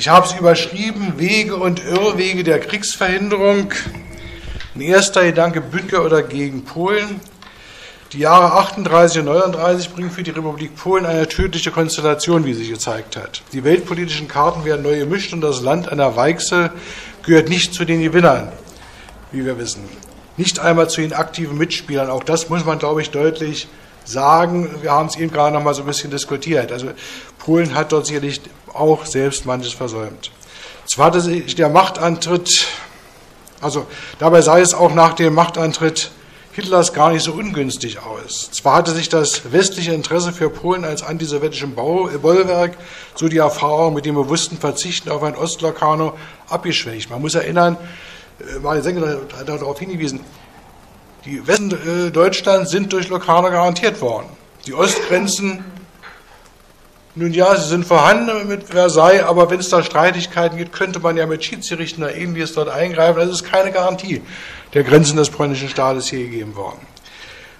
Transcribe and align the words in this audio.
Ich 0.00 0.08
habe 0.08 0.24
es 0.24 0.32
überschrieben, 0.32 1.18
Wege 1.18 1.56
und 1.56 1.84
Irrwege 1.84 2.42
der 2.42 2.58
Kriegsverhinderung. 2.58 3.70
Ein 4.74 4.80
erster 4.80 5.22
Gedanke, 5.24 5.60
Bündner 5.60 6.02
oder 6.02 6.22
gegen 6.22 6.64
Polen. 6.64 7.20
Die 8.14 8.20
Jahre 8.20 8.54
38 8.60 9.18
und 9.18 9.26
39 9.26 9.90
bringen 9.90 10.10
für 10.10 10.22
die 10.22 10.30
Republik 10.30 10.74
Polen 10.74 11.04
eine 11.04 11.28
tödliche 11.28 11.70
Konstellation, 11.70 12.46
wie 12.46 12.54
sich 12.54 12.70
gezeigt 12.70 13.14
hat. 13.14 13.42
Die 13.52 13.62
weltpolitischen 13.62 14.26
Karten 14.26 14.64
werden 14.64 14.80
neu 14.80 14.98
gemischt 15.00 15.34
und 15.34 15.42
das 15.42 15.60
Land 15.60 15.92
an 15.92 15.98
der 15.98 16.16
Weichsel 16.16 16.72
gehört 17.22 17.50
nicht 17.50 17.74
zu 17.74 17.84
den 17.84 18.00
Gewinnern, 18.00 18.50
wie 19.32 19.44
wir 19.44 19.58
wissen. 19.58 19.82
Nicht 20.38 20.60
einmal 20.60 20.88
zu 20.88 21.02
den 21.02 21.12
aktiven 21.12 21.58
Mitspielern. 21.58 22.08
Auch 22.08 22.24
das 22.24 22.48
muss 22.48 22.64
man, 22.64 22.78
glaube 22.78 23.02
ich, 23.02 23.10
deutlich 23.10 23.68
sagen. 24.06 24.70
Wir 24.80 24.92
haben 24.92 25.08
es 25.08 25.16
eben 25.16 25.30
gerade 25.30 25.54
noch 25.54 25.62
mal 25.62 25.74
so 25.74 25.82
ein 25.82 25.86
bisschen 25.86 26.10
diskutiert. 26.10 26.72
Also 26.72 26.88
Polen 27.38 27.74
hat 27.74 27.92
dort 27.92 28.06
sicherlich 28.06 28.40
auch 28.74 29.06
selbst 29.06 29.46
manches 29.46 29.72
versäumt. 29.72 30.30
Zwar 30.86 31.06
hatte 31.06 31.20
sich 31.20 31.54
der 31.54 31.68
Machtantritt, 31.68 32.66
also 33.60 33.86
dabei 34.18 34.42
sei 34.42 34.60
es 34.60 34.74
auch 34.74 34.94
nach 34.94 35.14
dem 35.14 35.34
Machtantritt 35.34 36.10
Hitlers 36.52 36.92
gar 36.92 37.12
nicht 37.12 37.22
so 37.22 37.32
ungünstig 37.32 38.00
aus. 38.00 38.50
Zwar 38.50 38.76
hatte 38.76 38.90
sich 38.90 39.08
das 39.08 39.52
westliche 39.52 39.92
Interesse 39.92 40.32
für 40.32 40.50
Polen 40.50 40.84
als 40.84 41.02
antisowjetischem 41.02 41.76
Bollwerk, 41.76 42.76
so 43.14 43.28
die 43.28 43.38
Erfahrung 43.38 43.94
mit 43.94 44.04
dem 44.04 44.16
bewussten 44.16 44.58
Verzichten 44.58 45.10
auf 45.10 45.22
ein 45.22 45.36
Ostlocarno 45.36 46.14
abgeschwächt. 46.48 47.08
Man 47.08 47.20
muss 47.20 47.36
erinnern, 47.36 47.76
äh, 48.40 48.58
Martin 48.58 48.82
Senke 48.82 49.22
hat 49.38 49.48
darauf 49.48 49.78
hingewiesen, 49.78 50.20
die 51.24 51.46
Westen 51.46 51.70
äh, 51.70 52.10
Deutschlands 52.10 52.70
sind 52.72 52.92
durch 52.92 53.08
Locarno 53.08 53.50
garantiert 53.50 54.00
worden. 54.00 54.26
Die 54.66 54.74
Ostgrenzen, 54.74 55.64
nun 57.16 57.32
ja, 57.32 57.56
sie 57.56 57.68
sind 57.68 57.84
vorhanden 57.84 58.46
mit 58.46 58.68
Versailles, 58.68 59.24
aber 59.24 59.50
wenn 59.50 59.58
es 59.58 59.68
da 59.68 59.82
Streitigkeiten 59.82 60.56
gibt, 60.56 60.72
könnte 60.72 61.00
man 61.00 61.16
ja 61.16 61.26
mit 61.26 61.44
Schiedsgerichten 61.44 62.04
oder 62.04 62.14
ähnliches 62.14 62.54
dort 62.54 62.68
eingreifen. 62.68 63.18
Das 63.18 63.30
ist 63.30 63.44
keine 63.44 63.72
Garantie 63.72 64.22
der 64.74 64.84
Grenzen 64.84 65.16
des 65.16 65.30
polnischen 65.30 65.68
Staates 65.68 66.06
hier 66.06 66.20
gegeben 66.20 66.54
worden. 66.54 66.78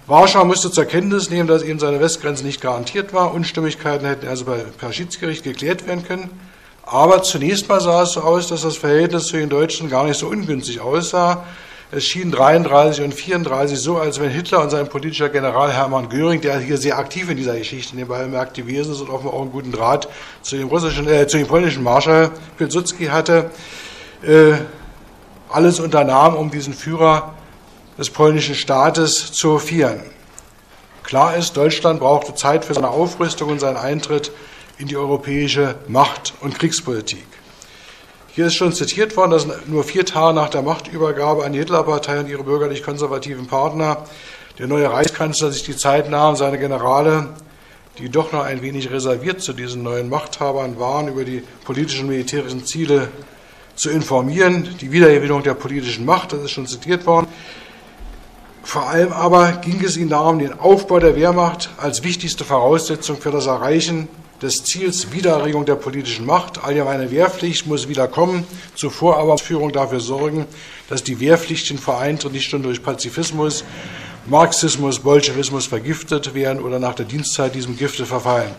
Warschau 0.07 0.45
musste 0.45 0.71
zur 0.71 0.85
Kenntnis 0.85 1.29
nehmen, 1.29 1.47
dass 1.47 1.63
eben 1.63 1.79
seine 1.79 1.99
Westgrenze 1.99 2.45
nicht 2.45 2.61
garantiert 2.61 3.13
war. 3.13 3.33
Unstimmigkeiten 3.33 4.05
hätten 4.05 4.27
also 4.27 4.45
per 4.45 4.93
Schiedsgericht 4.93 5.43
geklärt 5.43 5.85
werden 5.85 6.05
können. 6.05 6.29
Aber 6.83 7.21
zunächst 7.21 7.69
mal 7.69 7.79
sah 7.79 8.03
es 8.03 8.13
so 8.13 8.21
aus, 8.21 8.47
dass 8.47 8.61
das 8.61 8.77
Verhältnis 8.77 9.27
zu 9.27 9.37
den 9.37 9.49
Deutschen 9.49 9.89
gar 9.89 10.05
nicht 10.05 10.17
so 10.17 10.27
ungünstig 10.27 10.79
aussah. 10.79 11.45
Es 11.93 12.05
schien 12.05 12.31
33 12.31 13.03
und 13.03 13.13
34 13.13 13.77
so, 13.77 13.97
als 13.97 14.21
wenn 14.21 14.29
Hitler 14.29 14.61
und 14.61 14.69
sein 14.69 14.87
politischer 14.87 15.27
General 15.27 15.73
Hermann 15.73 16.07
Göring, 16.07 16.39
der 16.39 16.57
hier 16.59 16.77
sehr 16.77 16.97
aktiv 16.97 17.29
in 17.29 17.35
dieser 17.35 17.57
Geschichte 17.57 17.97
nebenbei 17.97 18.23
bemerkt 18.23 18.53
gewesen 18.53 18.93
ist 18.93 19.01
und 19.01 19.09
offenbar 19.09 19.33
auch 19.33 19.41
einen 19.41 19.51
guten 19.51 19.73
Draht 19.73 20.07
zu 20.41 20.55
dem 20.55 20.69
russischen, 20.69 21.05
äh, 21.09 21.27
zu 21.27 21.37
dem 21.37 21.47
polnischen 21.47 21.83
Marschall 21.83 22.31
Pilsudski 22.57 23.07
hatte, 23.07 23.51
äh, 24.23 24.53
alles 25.49 25.81
unternahm, 25.81 26.35
um 26.35 26.49
diesen 26.49 26.73
Führer 26.73 27.33
des 27.97 28.09
polnischen 28.09 28.55
Staates 28.55 29.33
zu 29.33 29.55
hofieren. 29.55 29.99
Klar 31.03 31.35
ist, 31.35 31.57
Deutschland 31.57 31.99
brauchte 31.99 32.33
Zeit 32.35 32.63
für 32.63 32.73
seine 32.73 32.87
Aufrüstung 32.87 33.49
und 33.49 33.59
seinen 33.59 33.75
Eintritt 33.75 34.31
in 34.77 34.87
die 34.87 34.95
europäische 34.95 35.75
Macht- 35.89 36.35
und 36.39 36.57
Kriegspolitik. 36.57 37.30
Hier 38.33 38.45
ist 38.45 38.55
schon 38.55 38.71
zitiert 38.71 39.17
worden, 39.17 39.31
dass 39.31 39.45
nur 39.67 39.83
vier 39.83 40.05
Tage 40.05 40.33
nach 40.33 40.47
der 40.47 40.61
Machtübergabe 40.61 41.43
an 41.43 41.51
die 41.51 41.59
Hitlerpartei 41.59 42.21
und 42.21 42.29
ihre 42.29 42.45
bürgerlich-konservativen 42.45 43.47
Partner 43.47 44.05
der 44.57 44.67
neue 44.67 44.89
Reichskanzler 44.89 45.51
sich 45.51 45.63
die 45.63 45.75
Zeit 45.75 46.09
nahm, 46.09 46.37
seine 46.37 46.57
Generale, 46.57 47.27
die 47.97 48.07
doch 48.07 48.31
noch 48.31 48.45
ein 48.45 48.61
wenig 48.61 48.89
reserviert 48.89 49.41
zu 49.41 49.51
diesen 49.51 49.83
neuen 49.83 50.07
Machthabern 50.07 50.79
waren, 50.79 51.09
über 51.09 51.25
die 51.25 51.43
politischen 51.65 52.05
und 52.05 52.11
militärischen 52.11 52.65
Ziele 52.65 53.09
zu 53.75 53.89
informieren, 53.89 54.77
die 54.79 54.93
Wiedergewinnung 54.93 55.43
der 55.43 55.55
politischen 55.55 56.05
Macht, 56.05 56.31
das 56.31 56.41
ist 56.41 56.51
schon 56.51 56.67
zitiert 56.67 57.05
worden. 57.05 57.27
Vor 58.63 58.87
allem 58.87 59.11
aber 59.11 59.51
ging 59.57 59.83
es 59.83 59.97
ihnen 59.97 60.09
darum, 60.09 60.39
den 60.39 60.57
Aufbau 60.57 60.99
der 60.99 61.17
Wehrmacht 61.17 61.69
als 61.75 62.03
wichtigste 62.05 62.45
Voraussetzung 62.45 63.17
für 63.17 63.31
das 63.31 63.47
Erreichen 63.47 64.07
des 64.41 64.63
Ziels 64.63 65.11
Wiedererregung 65.11 65.65
der 65.65 65.75
politischen 65.75 66.25
Macht. 66.25 66.63
Allgemeine 66.63 67.11
Wehrpflicht 67.11 67.67
muss 67.67 67.87
wieder 67.87 68.07
kommen, 68.07 68.45
zuvor 68.75 69.17
aber 69.17 69.37
Führung 69.37 69.71
dafür 69.71 69.99
sorgen, 69.99 70.47
dass 70.89 71.03
die 71.03 71.19
Wehrpflichten 71.19 71.77
vereint 71.77 72.25
und 72.25 72.33
nicht 72.33 72.49
schon 72.49 72.63
durch 72.63 72.81
Pazifismus, 72.81 73.63
Marxismus, 74.25 74.99
Bolschewismus 74.99 75.65
vergiftet 75.65 76.33
werden 76.33 76.61
oder 76.61 76.79
nach 76.79 76.95
der 76.95 77.05
Dienstzeit 77.05 77.55
diesem 77.55 77.77
Gifte 77.77 78.05
verfallen. 78.05 78.51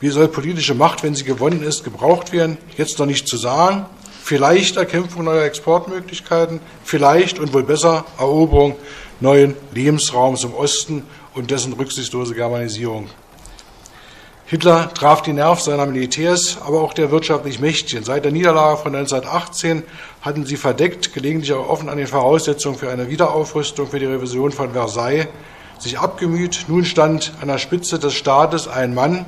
Wie 0.00 0.08
soll 0.08 0.28
politische 0.28 0.74
Macht, 0.74 1.02
wenn 1.02 1.14
sie 1.14 1.24
gewonnen 1.24 1.62
ist, 1.62 1.84
gebraucht 1.84 2.32
werden? 2.32 2.56
Jetzt 2.76 2.98
noch 2.98 3.06
nicht 3.06 3.28
zu 3.28 3.36
sagen. 3.36 3.86
Vielleicht 4.22 4.76
Erkämpfung 4.76 5.24
neuer 5.24 5.44
Exportmöglichkeiten, 5.44 6.60
vielleicht 6.84 7.38
und 7.38 7.52
wohl 7.52 7.64
besser 7.64 8.04
Eroberung 8.18 8.76
neuen 9.20 9.54
Lebensraums 9.74 10.44
im 10.44 10.54
Osten 10.54 11.02
und 11.34 11.50
dessen 11.50 11.72
rücksichtslose 11.72 12.34
Germanisierung. 12.34 13.08
Hitler 14.50 14.92
traf 14.92 15.22
die 15.22 15.32
Nerv 15.32 15.60
seiner 15.60 15.86
Militärs, 15.86 16.58
aber 16.66 16.80
auch 16.80 16.92
der 16.92 17.12
wirtschaftlich 17.12 17.60
Mächtigen. 17.60 18.02
Seit 18.02 18.24
der 18.24 18.32
Niederlage 18.32 18.78
von 18.78 18.96
1918 18.96 19.84
hatten 20.22 20.44
sie 20.44 20.56
verdeckt, 20.56 21.14
gelegentlich 21.14 21.52
auch 21.52 21.68
offen 21.68 21.88
an 21.88 21.98
den 21.98 22.08
Voraussetzungen 22.08 22.76
für 22.76 22.90
eine 22.90 23.08
Wiederaufrüstung 23.08 23.86
für 23.86 24.00
die 24.00 24.06
Revision 24.06 24.50
von 24.50 24.72
Versailles 24.72 25.28
sich 25.78 26.00
abgemüht. 26.00 26.64
Nun 26.66 26.84
stand 26.84 27.32
an 27.40 27.46
der 27.46 27.58
Spitze 27.58 28.00
des 28.00 28.14
Staates 28.14 28.66
ein 28.66 28.92
Mann 28.92 29.24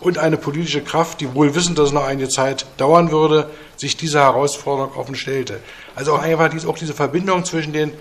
und 0.00 0.16
eine 0.16 0.38
politische 0.38 0.80
Kraft, 0.80 1.20
die 1.20 1.34
wohl 1.34 1.54
wissend, 1.54 1.78
dass 1.78 1.88
es 1.88 1.92
noch 1.92 2.06
eine 2.06 2.30
Zeit 2.30 2.64
dauern 2.78 3.10
würde, 3.10 3.50
sich 3.76 3.98
dieser 3.98 4.20
Herausforderung 4.20 4.96
offen 4.96 5.16
stellte. 5.16 5.60
Also 5.96 6.14
auch 6.14 6.22
einfach 6.22 6.48
diese, 6.48 6.66
auch 6.66 6.78
diese 6.78 6.94
Verbindung 6.94 7.44
zwischen 7.44 7.74
den 7.74 7.92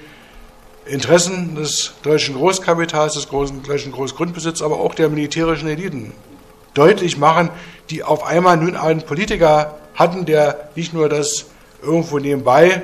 Interessen 0.86 1.56
des 1.56 1.96
deutschen 2.02 2.36
Großkapitals, 2.36 3.16
des 3.16 3.28
großen, 3.28 3.62
deutschen 3.62 3.92
Großgrundbesitzes, 3.92 4.62
aber 4.62 4.80
auch 4.80 4.96
der 4.96 5.10
militärischen 5.10 5.68
Eliten 5.68 6.14
deutlich 6.74 7.18
machen, 7.18 7.50
die 7.90 8.04
auf 8.04 8.24
einmal 8.24 8.58
nun 8.58 8.76
einen 8.76 9.02
Politiker 9.02 9.78
hatten, 9.96 10.26
der 10.26 10.70
nicht 10.76 10.94
nur 10.94 11.10
das 11.10 11.46
irgendwo 11.82 12.20
nebenbei 12.20 12.82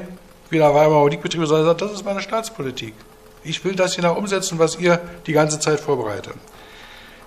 wie 0.49 0.57
der 0.57 0.73
Weimarer 0.73 1.01
Politikbetriebe, 1.01 1.45
sondern 1.45 1.65
sagt, 1.65 1.81
das 1.81 1.91
ist 1.91 2.05
meine 2.05 2.21
Staatspolitik. 2.21 2.93
Ich 3.43 3.63
will 3.63 3.75
das 3.75 3.95
hier 3.95 4.15
umsetzen, 4.15 4.59
was 4.59 4.77
ihr 4.79 4.99
die 5.25 5.33
ganze 5.33 5.59
Zeit 5.59 5.79
vorbereitet. 5.79 6.33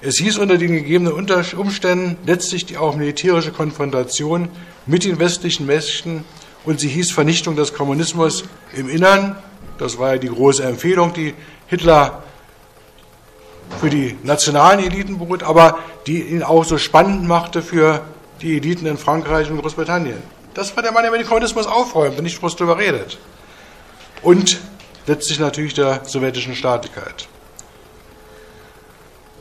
Es 0.03 0.16
hieß 0.16 0.38
unter 0.38 0.56
den 0.56 0.72
gegebenen 0.72 1.12
Umständen 1.12 2.16
letztlich 2.26 2.65
die 2.65 2.78
auch 2.78 2.97
militärische 2.97 3.53
Konfrontation 3.53 4.48
mit 4.87 5.04
den 5.04 5.19
westlichen 5.19 5.66
Mächten 5.66 6.25
und 6.65 6.81
sie 6.81 6.88
hieß 6.88 7.10
Vernichtung 7.10 7.56
des 7.56 7.75
Kommunismus 7.75 8.44
im 8.75 8.88
Innern. 8.88 9.37
Das 9.78 9.98
war 9.98 10.15
ja 10.15 10.19
die 10.19 10.28
große 10.28 10.62
Empfehlung, 10.62 11.12
die 11.12 11.34
Hitler 11.66 12.22
für 13.79 13.91
die 13.91 14.17
nationalen 14.23 14.81
Eliten 14.81 15.19
beruht, 15.19 15.43
aber 15.43 15.79
die 16.07 16.23
ihn 16.23 16.43
auch 16.43 16.65
so 16.65 16.79
spannend 16.79 17.27
machte 17.27 17.63
für 17.63 18.01
die 18.41 18.57
Eliten 18.57 18.87
in 18.87 18.99
Frankreich 18.99 19.51
und 19.51 19.61
Großbritannien. 19.61 20.23
Das 20.55 20.75
war 20.75 20.83
der 20.83 20.93
Mann, 20.93 21.03
der 21.03 21.13
mit 21.13 21.21
dem 21.21 21.29
Kommunismus 21.29 21.67
aufräumt 21.67 22.19
und 22.19 22.25
nicht 22.25 22.41
bloß 22.41 22.57
darüber 22.57 22.79
redet. 22.79 23.19
Und 24.23 24.61
letztlich 25.07 25.39
natürlich 25.39 25.75
der 25.75 26.05
sowjetischen 26.05 26.55
Staatlichkeit. 26.55 27.29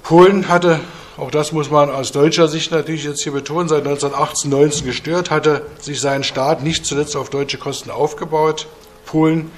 Polen 0.04 0.48
hatte, 0.48 0.80
auch 1.18 1.32
das 1.32 1.52
muss 1.52 1.70
man 1.70 1.90
aus 1.90 2.12
deutscher 2.12 2.48
Sicht 2.48 2.72
natürlich 2.72 3.04
jetzt 3.04 3.22
hier 3.22 3.32
betonen, 3.32 3.68
seit 3.68 3.86
1918, 3.86 4.50
19 4.50 4.86
gestört, 4.86 5.30
hatte 5.30 5.66
sich 5.80 6.00
sein 6.00 6.24
Staat 6.24 6.64
nicht 6.64 6.86
zuletzt 6.86 7.16
auf 7.16 7.30
deutsche 7.30 7.58
Kosten 7.58 7.92
aufgebaut. 7.92 8.68
Polen 9.06 9.52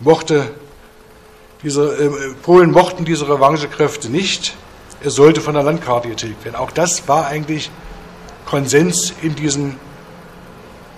mochte 0.00 0.50
diese, 1.62 1.96
äh, 1.96 2.10
Polen 2.42 2.70
mochten 2.70 3.04
diese 3.04 3.28
Revanchekräfte 3.28 4.08
nicht. 4.08 4.56
Es 5.02 5.14
sollte 5.14 5.40
von 5.40 5.54
der 5.54 5.62
Landkarte 5.62 6.08
getilgt 6.08 6.44
werden. 6.44 6.56
Auch 6.56 6.70
das 6.70 7.08
war 7.08 7.26
eigentlich 7.26 7.70
Konsens 8.46 9.12
in 9.22 9.34
diesen 9.34 9.76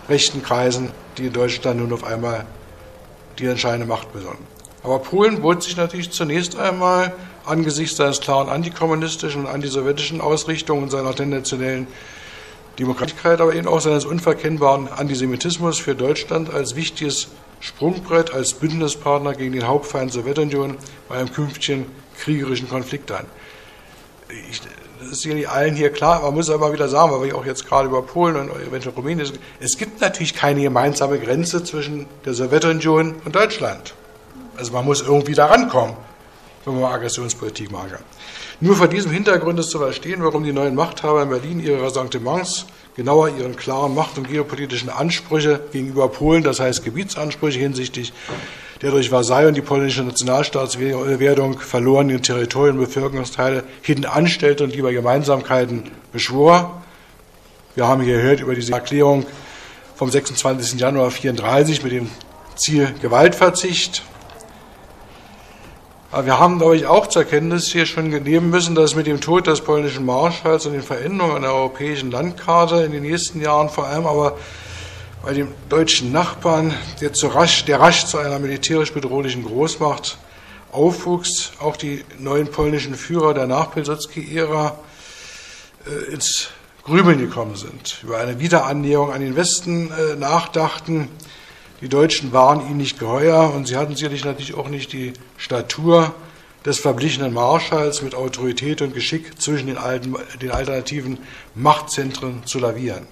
rechten 0.09 0.43
Kreisen, 0.43 0.91
die 1.19 1.27
in 1.27 1.33
Deutschland 1.33 1.81
nun 1.81 1.93
auf 1.93 2.05
einmal 2.05 2.47
die 3.39 3.47
entscheidende 3.47 3.87
Macht 3.87 4.13
besonnen. 4.13 4.47
Aber 4.83 4.99
Polen 4.99 5.43
bot 5.43 5.63
sich 5.63 5.77
natürlich 5.77 6.11
zunächst 6.11 6.59
einmal 6.59 7.13
angesichts 7.45 7.97
seines 7.97 8.21
klaren 8.21 8.49
antikommunistischen 8.49 9.43
und 9.43 9.47
antisowjetischen 9.47 10.21
Ausrichtungen 10.21 10.85
und 10.85 10.91
seiner 10.91 11.15
tendenziellen 11.15 11.87
Demokratigkeit, 12.79 13.41
aber 13.41 13.55
eben 13.55 13.69
auch 13.69 13.81
seines 13.81 14.05
unverkennbaren 14.05 14.89
Antisemitismus 14.89 15.79
für 15.79 15.95
Deutschland 15.95 16.53
als 16.53 16.77
wichtiges 16.77 17.29
Sprungbrett 17.61 18.33
als 18.33 18.55
Bündnispartner 18.55 19.35
gegen 19.35 19.53
den 19.53 19.67
Hauptfeind 19.67 20.13
Sowjetunion 20.13 20.77
bei 21.09 21.17
einem 21.17 21.33
künftigen 21.33 21.87
kriegerischen 22.19 22.69
Konflikt 22.69 23.13
an. 23.13 23.27
Ich, 24.51 24.61
das 25.01 25.13
ist 25.13 25.23
sicherlich 25.23 25.49
allen 25.49 25.75
hier 25.75 25.91
klar, 25.91 26.23
man 26.23 26.35
muss 26.35 26.51
aber 26.51 26.73
wieder 26.73 26.89
sagen, 26.89 27.13
weil 27.13 27.29
wir 27.29 27.37
auch 27.37 27.47
jetzt 27.47 27.67
gerade 27.67 27.89
über 27.89 28.03
Polen 28.03 28.37
und 28.37 28.51
eventuell 28.61 28.95
Rumänien 28.95 29.27
sind, 29.27 29.41
es 29.59 29.77
gibt 29.79 30.01
natürlich 30.01 30.35
keine 30.35 30.63
gemeinsame 30.63 31.19
Grenze 31.19 31.65
zwischen 31.65 32.07
der 32.25 32.35
Sowjetunion 32.35 33.17
und 33.25 33.35
Deutschland. 33.35 33.95
Also 34.57 34.73
man 34.73 34.85
muss 34.85 35.01
irgendwie 35.01 35.35
da 35.35 35.47
rankommen, 35.47 35.97
wenn 36.65 36.81
man 36.81 36.93
Aggressionspolitik 36.93 37.71
machen 37.71 37.93
kann. 37.93 38.05
Nur 38.61 38.77
vor 38.77 38.89
diesem 38.89 39.11
Hintergrund 39.11 39.59
ist 39.59 39.71
zu 39.71 39.79
verstehen, 39.79 40.23
warum 40.23 40.45
die 40.45 40.53
neuen 40.53 40.75
Machthaber 40.75 41.23
in 41.23 41.31
Berlin 41.31 41.61
ihre 41.61 41.83
Ressentiments 41.83 42.67
genauer 42.97 43.31
ihren 43.31 43.57
klaren 43.57 43.95
Macht- 43.95 44.19
und 44.19 44.29
geopolitischen 44.29 44.89
Ansprüche 44.89 45.61
gegenüber 45.73 46.09
Polen, 46.09 46.43
das 46.43 46.61
heißt 46.61 46.85
Gebietsansprüche 46.85 47.59
hinsichtlich 47.59 48.13
der 48.83 48.91
durch 48.91 49.11
Versailles 49.11 49.49
und 49.49 49.55
die 49.55 49.63
polnische 49.63 50.03
Nationalstaatswerdung 50.03 51.59
verlorenen 51.59 52.23
Territorien 52.23 52.79
und 52.79 52.85
Bevölkerungsteile 52.87 53.65
hinten 53.83 54.07
anstellte 54.07 54.65
und 54.65 54.75
lieber 54.75 54.91
Gemeinsamkeiten 54.93 55.91
beschwor. 56.13 56.83
Wir 57.75 57.87
haben 57.87 58.03
hier 58.03 58.17
gehört 58.17 58.41
über 58.41 58.55
diese 58.55 58.73
Erklärung 58.73 59.27
vom 59.97 60.11
26. 60.11 60.81
Januar 60.81 61.09
1934 61.09 61.83
mit 61.83 61.93
dem 61.93 62.11
Ziel 62.57 62.95
Gewaltverzicht. 63.03 64.03
Aber 66.13 66.27
wir 66.27 66.41
haben, 66.41 66.59
glaube 66.59 66.77
ich, 66.77 66.87
auch 66.87 67.07
zur 67.07 67.23
Kenntnis 67.23 67.71
hier 67.71 67.87
schon 67.87 68.09
nehmen 68.09 68.51
müssen, 68.51 68.75
dass 68.75 68.97
mit 68.97 69.07
dem 69.07 69.21
Tod 69.21 69.47
des 69.47 69.61
polnischen 69.61 70.05
Marschalls 70.05 70.67
und 70.67 70.73
den 70.73 70.83
Veränderungen 70.83 71.37
an 71.37 71.43
der 71.43 71.55
europäischen 71.55 72.11
Landkarte 72.11 72.83
in 72.83 72.91
den 72.91 73.03
nächsten 73.03 73.41
Jahren 73.41 73.69
vor 73.69 73.87
allem 73.87 74.07
aber 74.07 74.37
bei 75.23 75.35
dem 75.35 75.49
deutschen 75.69 76.11
Nachbarn, 76.11 76.75
der, 77.01 77.13
zu 77.13 77.29
rasch, 77.29 77.65
der 77.65 77.79
rasch 77.79 78.07
zu 78.07 78.19
einer 78.19 78.41
militärisch 78.41 78.93
bedrohlichen 78.93 79.45
Großmacht 79.45 80.19
aufwuchs, 80.73 81.53
auch 81.61 81.77
die 81.77 82.05
neuen 82.19 82.51
polnischen 82.51 82.97
Führer 82.97 83.33
der 83.33 83.47
Nach-Pilsudski-Ära 83.47 84.79
äh, 85.87 86.13
ins 86.13 86.49
Grübeln 86.83 87.19
gekommen 87.19 87.55
sind, 87.55 87.99
über 88.03 88.19
eine 88.19 88.41
Wiederannäherung 88.41 89.13
an 89.13 89.21
den 89.21 89.37
Westen 89.37 89.93
äh, 89.93 90.17
nachdachten. 90.17 91.09
Die 91.81 91.89
Deutschen 91.89 92.33
waren 92.33 92.61
ihnen 92.61 92.77
nicht 92.77 92.99
geheuer 92.99 93.55
und 93.55 93.67
sie 93.67 93.77
hatten 93.77 93.97
sicherlich 93.97 94.25
natürlich 94.25 94.55
auch 94.55 94.69
nicht 94.69 94.93
die 94.93 95.15
Statur 95.39 96.15
des 96.65 96.79
verblichenen 96.79 97.33
Marschalls 97.33 98.03
mit 98.03 98.15
Autorität 98.15 98.83
und 98.83 98.93
Geschick 98.93 99.41
zwischen 99.41 99.67
den, 99.67 99.79
alten, 99.79 100.15
den 100.43 100.51
alternativen 100.51 101.19
Machtzentren 101.55 102.45
zu 102.45 102.59
lavieren. 102.59 103.07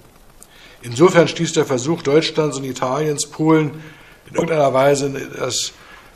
Insofern 0.82 1.28
stieß 1.28 1.54
der 1.54 1.64
Versuch 1.64 2.02
Deutschlands 2.02 2.58
und 2.58 2.64
Italiens, 2.64 3.26
Polen 3.26 3.82
in 4.28 4.34
irgendeiner 4.34 4.74
Weise 4.74 5.06
in 5.06 5.28
das 5.38 5.72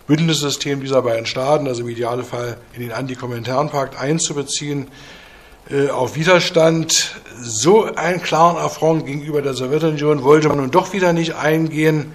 Bündnissystem 0.07 0.83
dieser 0.83 1.01
beiden 1.01 1.25
Staaten, 1.25 1.67
also 1.67 1.83
im 1.83 1.89
Idealfall 1.89 2.59
in 2.75 2.83
den 2.83 2.93
Antikominternpakt 2.93 3.99
einzubeziehen, 3.99 4.89
äh, 5.71 5.89
auf 5.89 6.17
Widerstand. 6.17 7.17
So 7.41 7.85
einen 7.95 8.23
klaren 8.23 8.59
Affront 8.59 9.07
gegenüber 9.07 9.41
der 9.41 9.55
Sowjetunion 9.55 10.23
wollte 10.23 10.49
man 10.49 10.59
nun 10.59 10.71
doch 10.71 10.93
wieder 10.93 11.15
nicht 11.15 11.35
eingehen. 11.35 12.13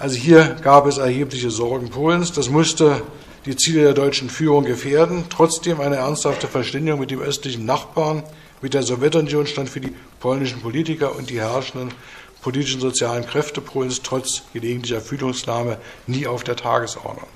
Also 0.00 0.16
hier 0.16 0.56
gab 0.62 0.86
es 0.86 0.96
erhebliche 0.96 1.50
Sorgen 1.50 1.90
Polens. 1.90 2.32
Das 2.32 2.48
musste 2.48 3.02
die 3.44 3.54
Ziele 3.54 3.82
der 3.82 3.92
deutschen 3.92 4.30
Führung 4.30 4.64
gefährden. 4.64 5.26
Trotzdem 5.28 5.78
eine 5.78 5.96
ernsthafte 5.96 6.48
Verständigung 6.48 7.00
mit 7.00 7.10
dem 7.10 7.20
östlichen 7.20 7.66
Nachbarn, 7.66 8.22
mit 8.62 8.72
der 8.72 8.82
Sowjetunion 8.82 9.46
stand 9.46 9.68
für 9.68 9.80
die 9.82 9.94
polnischen 10.18 10.62
Politiker 10.62 11.14
und 11.14 11.28
die 11.28 11.38
herrschenden 11.38 11.92
politischen 12.40 12.80
sozialen 12.80 13.26
Kräfte 13.26 13.60
Polens 13.60 14.00
trotz 14.00 14.44
gelegentlicher 14.54 15.02
Fühlungsnahme 15.02 15.76
nie 16.06 16.26
auf 16.26 16.44
der 16.44 16.56
Tagesordnung. 16.56 17.28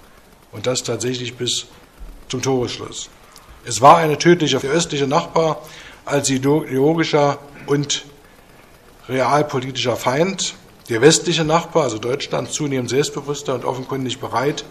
Und 0.51 0.67
das 0.67 0.83
tatsächlich 0.85 1.35
bis 1.35 1.67
zum 2.29 2.41
Toresschluss. 2.41 3.11
Es 3.67 3.83
war 3.83 3.99
eine 3.99 4.17
tödliche, 4.17 4.59
der 4.59 4.71
östliche 4.71 5.07
Nachbar 5.07 5.61
als 6.07 6.31
ideologischer 6.31 7.39
und 7.67 8.07
realpolitischer 9.07 9.97
Feind, 9.97 10.55
der 10.89 11.01
westliche 11.01 11.45
Nachbar, 11.45 11.85
also 11.85 11.99
Deutschland, 11.99 12.51
zunehmend 12.51 12.91
selbstbewusster 12.91 13.55
und 13.55 13.65
offenkundig 13.65 14.21
bereit, 14.21 14.65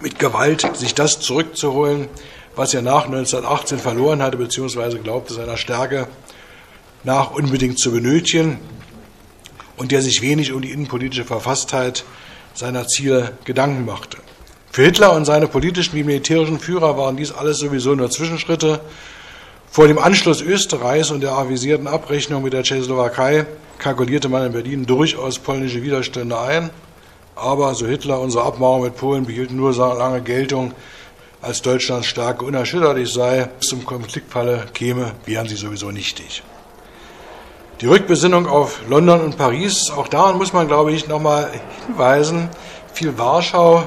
mit 0.00 0.18
Gewalt 0.18 0.76
sich 0.76 0.94
das 0.94 1.20
zurückzuholen, 1.20 2.08
was 2.54 2.74
er 2.74 2.82
nach 2.82 3.06
1918 3.06 3.78
verloren 3.78 4.22
hatte, 4.22 4.36
beziehungsweise 4.36 4.98
glaubte 4.98 5.32
seiner 5.32 5.56
Stärke 5.56 6.08
nach 7.04 7.32
unbedingt 7.32 7.78
zu 7.78 7.92
benötigen 7.92 8.58
und 9.76 9.92
der 9.92 10.02
sich 10.02 10.22
wenig 10.22 10.52
um 10.52 10.60
die 10.60 10.70
innenpolitische 10.70 11.24
Verfasstheit 11.24 12.04
seiner 12.54 12.86
Ziele 12.86 13.38
Gedanken 13.44 13.84
machte. 13.84 14.18
Für 14.70 14.84
Hitler 14.84 15.12
und 15.14 15.24
seine 15.24 15.48
politischen 15.48 15.94
wie 15.96 16.04
militärischen 16.04 16.58
Führer 16.58 16.96
waren 16.96 17.16
dies 17.16 17.32
alles 17.32 17.58
sowieso 17.58 17.94
nur 17.94 18.10
Zwischenschritte. 18.10 18.80
Vor 19.72 19.88
dem 19.88 19.96
Anschluss 19.98 20.42
Österreichs 20.42 21.10
und 21.10 21.22
der 21.22 21.32
avisierten 21.32 21.86
Abrechnung 21.86 22.42
mit 22.42 22.52
der 22.52 22.62
Tschechoslowakei 22.62 23.46
kalkulierte 23.78 24.28
man 24.28 24.44
in 24.44 24.52
Berlin 24.52 24.84
durchaus 24.84 25.38
polnische 25.38 25.82
Widerstände 25.82 26.38
ein. 26.38 26.68
Aber, 27.36 27.74
so 27.74 27.86
Hitler, 27.86 28.20
unsere 28.20 28.44
Abmachung 28.44 28.82
mit 28.82 28.98
Polen 28.98 29.24
behielten 29.24 29.56
nur 29.56 29.72
so 29.72 29.86
lange 29.86 30.20
Geltung, 30.20 30.74
als 31.40 31.62
Deutschlands 31.62 32.06
Stärke 32.06 32.44
unerschütterlich 32.44 33.10
sei. 33.10 33.48
Zum 33.60 33.86
Konfliktfalle 33.86 34.66
käme, 34.74 35.12
wären 35.24 35.48
sie 35.48 35.56
sowieso 35.56 35.90
nichtig. 35.90 36.42
Die 37.80 37.86
Rückbesinnung 37.86 38.46
auf 38.46 38.80
London 38.90 39.22
und 39.22 39.38
Paris, 39.38 39.90
auch 39.90 40.08
daran 40.08 40.36
muss 40.36 40.52
man, 40.52 40.68
glaube 40.68 40.92
ich, 40.92 41.08
nochmal 41.08 41.50
hinweisen, 41.86 42.50
fiel 42.92 43.16
Warschau 43.16 43.84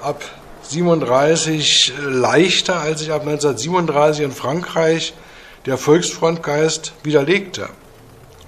ab 0.00 0.24
37 0.70 1.92
leichter, 2.06 2.80
als 2.80 3.00
sich 3.00 3.10
ab 3.10 3.22
1937 3.22 4.24
in 4.24 4.32
Frankreich 4.32 5.14
der 5.66 5.78
Volksfrontgeist 5.78 6.92
widerlegte. 7.02 7.68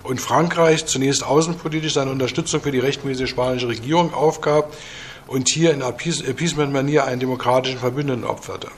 Und 0.02 0.20
Frankreich 0.20 0.86
zunächst 0.86 1.24
außenpolitisch 1.24 1.94
seine 1.94 2.10
Unterstützung 2.10 2.60
für 2.60 2.72
die 2.72 2.78
rechtmäßige 2.78 3.28
spanische 3.28 3.68
Regierung 3.68 4.14
aufgab 4.14 4.74
und 5.26 5.48
hier 5.48 5.72
in 5.72 5.82
Appeasement-Manier 5.82 7.04
einen 7.04 7.20
demokratischen 7.20 7.78
Verbündeten 7.78 8.24
opferte. 8.24 8.68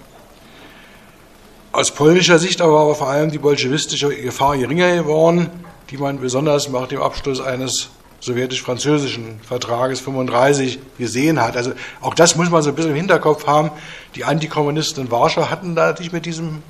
Aus 1.73 1.91
polnischer 1.93 2.39
Sicht 2.39 2.61
aber 2.61 2.87
war 2.87 2.95
vor 2.95 3.09
allem 3.09 3.31
die 3.31 3.39
bolschewistische 3.39 4.15
Gefahr 4.15 4.59
geringer 4.59 4.95
geworden, 4.95 5.49
die 5.91 5.97
man 5.97 6.21
besonders 6.21 6.69
nach 6.69 6.89
dem 6.89 7.01
Abschluss 7.01 7.41
eines 7.41 7.89
sowjetisch-französischen 8.23 9.41
Vertrages 9.43 10.01
35 10.01 10.79
gesehen 10.97 11.43
hat. 11.43 11.57
Also 11.57 11.73
auch 12.01 12.15
das 12.15 12.37
muss 12.37 12.51
man 12.51 12.63
so 12.63 12.71
ein 12.71 12.77
bisschen 12.77 12.93
im 12.93 12.97
Hinterkopf 12.97 13.47
haben. 13.47 13.71
Die 14.15 14.25
Antikommunisten 14.25 15.05
in 15.05 15.11
Warschau 15.11 15.51
hatten 15.51 15.75
da 15.75 15.87
natürlich 15.87 16.13
mit 16.13 16.25
diesem 16.25 16.63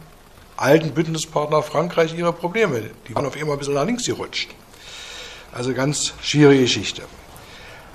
alten 0.56 0.92
Bündnispartner 0.92 1.62
Frankreich 1.62 2.14
ihre 2.16 2.32
Probleme. 2.32 2.82
Die 3.06 3.14
waren 3.14 3.26
auf 3.26 3.36
einmal 3.36 3.56
ein 3.56 3.58
bisschen 3.58 3.74
nach 3.74 3.84
links 3.84 4.06
gerutscht. 4.06 4.50
Also 5.52 5.74
ganz 5.74 6.14
schwierige 6.22 6.62
Geschichte. 6.62 7.02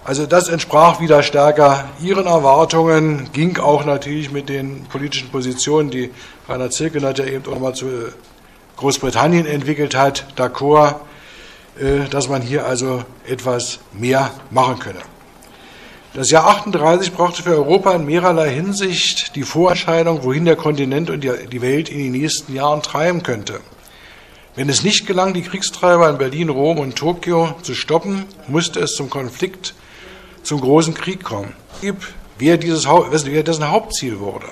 Also 0.06 0.28
das 0.28 0.48
entsprach 0.48 1.02
wieder 1.02 1.24
stärker 1.24 1.90
Ihren 2.00 2.28
Erwartungen, 2.28 3.30
ging 3.34 3.58
auch 3.58 3.84
natürlich 3.84 4.32
mit 4.32 4.48
den 4.48 4.86
politischen 4.86 5.30
Positionen, 5.30 5.90
die 5.90 6.12
Rainer 6.48 6.70
Zirkenat 6.70 7.20
ja 7.20 7.26
eben 7.26 7.52
auch 7.52 7.60
mal 7.60 7.74
zu 7.74 7.88
Großbritannien 8.78 9.46
entwickelt 9.48 9.96
hat, 9.96 10.26
d'accord, 10.38 10.96
dass 12.10 12.30
man 12.30 12.42
hier 12.42 12.66
also 12.66 13.04
etwas 13.26 13.80
mehr 13.94 14.32
machen 14.50 14.80
könne. 14.80 15.02
Das 16.14 16.32
Jahr 16.32 16.48
38 16.48 17.14
brachte 17.14 17.44
für 17.44 17.52
Europa 17.52 17.94
in 17.94 18.06
mehrerlei 18.06 18.50
Hinsicht 18.50 19.36
die 19.36 19.44
Vorentscheidung, 19.44 20.24
wohin 20.24 20.46
der 20.46 20.56
Kontinent 20.56 21.12
und 21.12 21.24
die 21.24 21.62
Welt 21.62 21.90
in 21.90 22.00
den 22.00 22.12
nächsten 22.12 22.56
Jahren 22.56 22.82
treiben 22.82 23.22
könnte. 23.22 23.60
Wenn 24.56 24.70
es 24.70 24.84
nicht 24.84 25.06
gelang, 25.06 25.36
die 25.36 25.44
Kriegstreiber 25.44 26.10
in 26.10 26.18
Berlin, 26.18 26.50
Rom 26.50 26.80
und 26.80 26.96
Tokio 26.96 27.54
zu 27.62 27.76
stoppen, 27.76 28.26
musste 28.48 28.80
es 28.80 28.96
zum 28.96 29.12
Konflikt 29.12 29.76
zum 30.42 30.60
großen 30.62 30.96
Krieg 30.96 31.24
kommen. 31.24 31.54
Wer, 32.40 32.58
dieses, 32.58 32.88
wer 32.88 33.44
dessen 33.44 33.70
Hauptziel 33.70 34.20
wurde, 34.20 34.48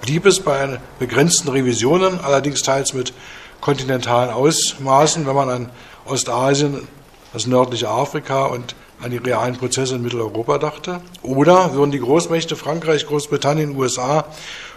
blieb 0.00 0.24
es 0.24 0.40
bei 0.40 0.80
begrenzten 0.98 1.50
Revisionen, 1.50 2.20
allerdings 2.20 2.62
teils 2.62 2.94
mit 2.94 3.12
kontinentalen 3.60 4.30
Ausmaßen, 4.30 5.26
wenn 5.26 5.34
man 5.34 5.50
an 5.50 5.70
Ostasien, 6.06 6.86
das 7.32 7.46
nördliche 7.46 7.88
Afrika 7.88 8.46
und 8.46 8.74
an 9.00 9.10
die 9.10 9.18
realen 9.18 9.56
Prozesse 9.56 9.96
in 9.96 10.02
Mitteleuropa 10.02 10.58
dachte? 10.58 11.00
Oder 11.22 11.74
würden 11.74 11.90
die 11.90 12.00
Großmächte 12.00 12.56
Frankreich, 12.56 13.06
Großbritannien, 13.06 13.76
USA, 13.76 14.24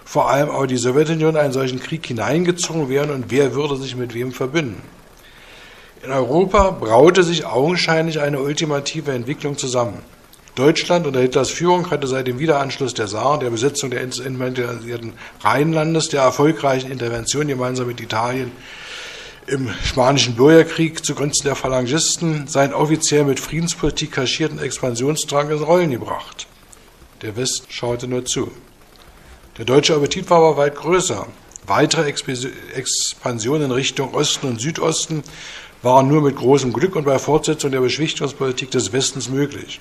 vor 0.06 0.30
allem 0.30 0.50
auch 0.50 0.66
die 0.66 0.78
Sowjetunion 0.78 1.36
in 1.36 1.38
einen 1.38 1.54
solchen 1.54 1.80
Krieg 1.80 2.06
hineingezogen 2.06 2.90
werden 2.90 3.12
und 3.12 3.26
wer 3.30 3.54
würde 3.54 3.78
sich 3.78 3.96
mit 3.96 4.14
wem 4.14 4.32
verbünden? 4.32 4.82
In 6.04 6.12
Europa 6.12 6.72
braute 6.72 7.24
sich 7.24 7.46
augenscheinlich 7.46 8.20
eine 8.20 8.40
ultimative 8.40 9.12
Entwicklung 9.12 9.58
zusammen. 9.58 10.02
Deutschland 10.56 11.06
unter 11.06 11.20
Hitlers 11.20 11.50
Führung 11.50 11.92
hatte 11.92 12.08
seit 12.08 12.28
dem 12.28 12.40
Wiederanschluss 12.40 12.94
der 12.94 13.08
Saar 13.08 13.34
und 13.34 13.44
der 13.44 13.50
Besetzung 13.50 13.92
der 13.92 14.02
entmilitarisierten 14.02 15.14
Rheinlandes, 15.44 16.10
der 16.10 16.22
erfolgreichen 16.22 16.92
Intervention 16.92 17.48
gemeinsam 17.48 17.88
mit 17.88 18.02
Italien 18.02 18.52
im 19.48 19.74
Spanischen 19.82 20.36
Bürgerkrieg 20.36 21.06
zugunsten 21.06 21.48
der 21.48 21.56
Phalangisten 21.56 22.48
seinen 22.48 22.74
offiziell 22.74 23.24
mit 23.24 23.40
Friedenspolitik 23.40 24.12
kaschierten 24.12 24.60
Expansionsdrang 24.60 25.50
in 25.50 25.60
Rollen 25.60 25.92
gebracht. 25.92 26.48
Der 27.22 27.38
West 27.38 27.68
schaute 27.70 28.08
nur 28.08 28.26
zu. 28.26 28.52
Der 29.58 29.64
deutsche 29.64 29.96
Appetit 29.96 30.30
war 30.30 30.40
aber 30.40 30.58
weit 30.58 30.76
größer. 30.76 31.28
Weitere 31.66 32.08
Expansionen 32.08 33.64
in 33.64 33.72
Richtung 33.72 34.14
Osten 34.14 34.48
und 34.48 34.62
Südosten 34.62 35.24
waren 35.82 36.10
nur 36.10 36.22
mit 36.22 36.36
großem 36.36 36.74
Glück 36.74 36.96
und 36.98 37.06
bei 37.06 37.18
Fortsetzung 37.18 37.72
der 37.72 37.82
Beschwichtigungspolitik 37.82 38.70
des 38.72 38.92
Westens 38.92 39.30
möglich. 39.30 39.80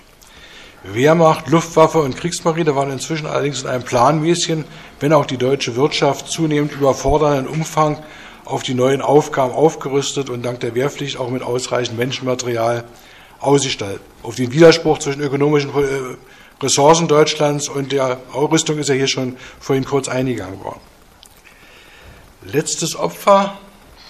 Wehrmacht, 0.84 1.48
Luftwaffe 1.48 1.98
und 1.98 2.16
Kriegsmarine 2.16 2.76
waren 2.76 2.92
inzwischen 2.92 3.26
allerdings 3.26 3.62
in 3.62 3.68
einem 3.68 3.82
planmäßigen, 3.82 4.64
wenn 5.00 5.12
auch 5.12 5.26
die 5.26 5.38
deutsche 5.38 5.74
Wirtschaft 5.74 6.28
zunehmend 6.28 6.72
überfordernden 6.72 7.48
Umfang 7.48 8.02
auf 8.46 8.62
die 8.62 8.74
neuen 8.74 9.02
Aufgaben 9.02 9.52
aufgerüstet 9.52 10.30
und 10.30 10.42
dank 10.42 10.60
der 10.60 10.74
Wehrpflicht 10.74 11.18
auch 11.18 11.30
mit 11.30 11.42
ausreichend 11.42 11.98
Menschenmaterial 11.98 12.84
ausgestattet. 13.40 14.00
Auf 14.22 14.36
den 14.36 14.52
Widerspruch 14.52 14.98
zwischen 14.98 15.20
ökonomischen 15.20 15.70
äh, 15.70 16.62
Ressourcen 16.62 17.08
Deutschlands 17.08 17.68
und 17.68 17.92
der 17.92 18.18
Ausrüstung 18.32 18.78
ist 18.78 18.88
ja 18.88 18.94
hier 18.94 19.08
schon 19.08 19.36
vorhin 19.60 19.84
kurz 19.84 20.08
eingegangen 20.08 20.62
worden. 20.64 20.80
Letztes 22.42 22.96
Opfer, 22.96 23.58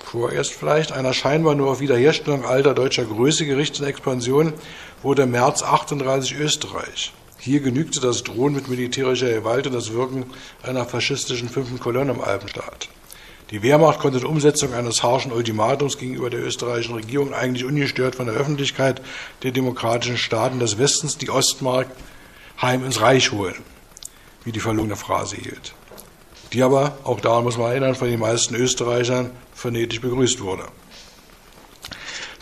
vorerst 0.05 0.53
vielleicht, 0.53 0.93
einer 0.93 1.15
scheinbar 1.15 1.55
nur 1.55 1.71
auf 1.71 1.81
Wiederherstellung 1.81 2.45
alter 2.45 2.75
deutscher 2.75 3.05
Größe 3.05 3.47
gerichteten 3.47 3.89
Expansion 3.89 4.53
wurde 5.03 5.27
März 5.27 5.63
38 5.63 6.37
Österreich. 6.39 7.13
Hier 7.39 7.61
genügte 7.61 8.01
das 8.01 8.23
Drohen 8.23 8.55
mit 8.55 8.69
militärischer 8.69 9.33
Gewalt 9.33 9.67
und 9.67 9.73
das 9.73 9.93
Wirken 9.93 10.27
einer 10.63 10.85
faschistischen 10.85 11.49
fünften 11.49 11.81
Kolonne 11.81 12.13
im 12.13 12.21
Alpenstaat. 12.21 12.89
Die 13.51 13.63
Wehrmacht 13.63 14.01
konnte 14.01 14.19
die 14.19 14.25
Umsetzung 14.27 14.75
eines 14.75 15.05
harschen 15.05 15.31
Ultimatums 15.31 15.99
gegenüber 15.99 16.31
der 16.31 16.45
österreichischen 16.45 16.97
Regierung 16.97 17.33
eigentlich 17.33 17.65
ungestört 17.65 18.17
von 18.17 18.27
der 18.27 18.35
Öffentlichkeit 18.35 19.01
der 19.45 19.53
demokratischen 19.53 20.19
Staaten 20.19 20.59
des 20.59 20.79
Westens 20.79 21.17
die 21.17 21.31
Ostmark 21.31 21.87
heim 22.61 22.85
ins 22.85 23.01
Reich 23.01 23.31
holen, 23.31 23.55
wie 24.43 24.51
die 24.51 24.59
verlogene 24.59 24.97
Phrase 24.97 25.37
hielt. 25.37 25.75
Die 26.53 26.63
aber, 26.63 26.99
auch 27.05 27.21
daran 27.21 27.45
muss 27.45 27.57
man 27.57 27.71
erinnern, 27.71 27.95
von 27.95 28.09
den 28.09 28.19
meisten 28.19 28.57
Österreichern 28.57 29.31
phonetisch 29.55 30.01
begrüßt 30.01 30.41
wurde. 30.41 30.65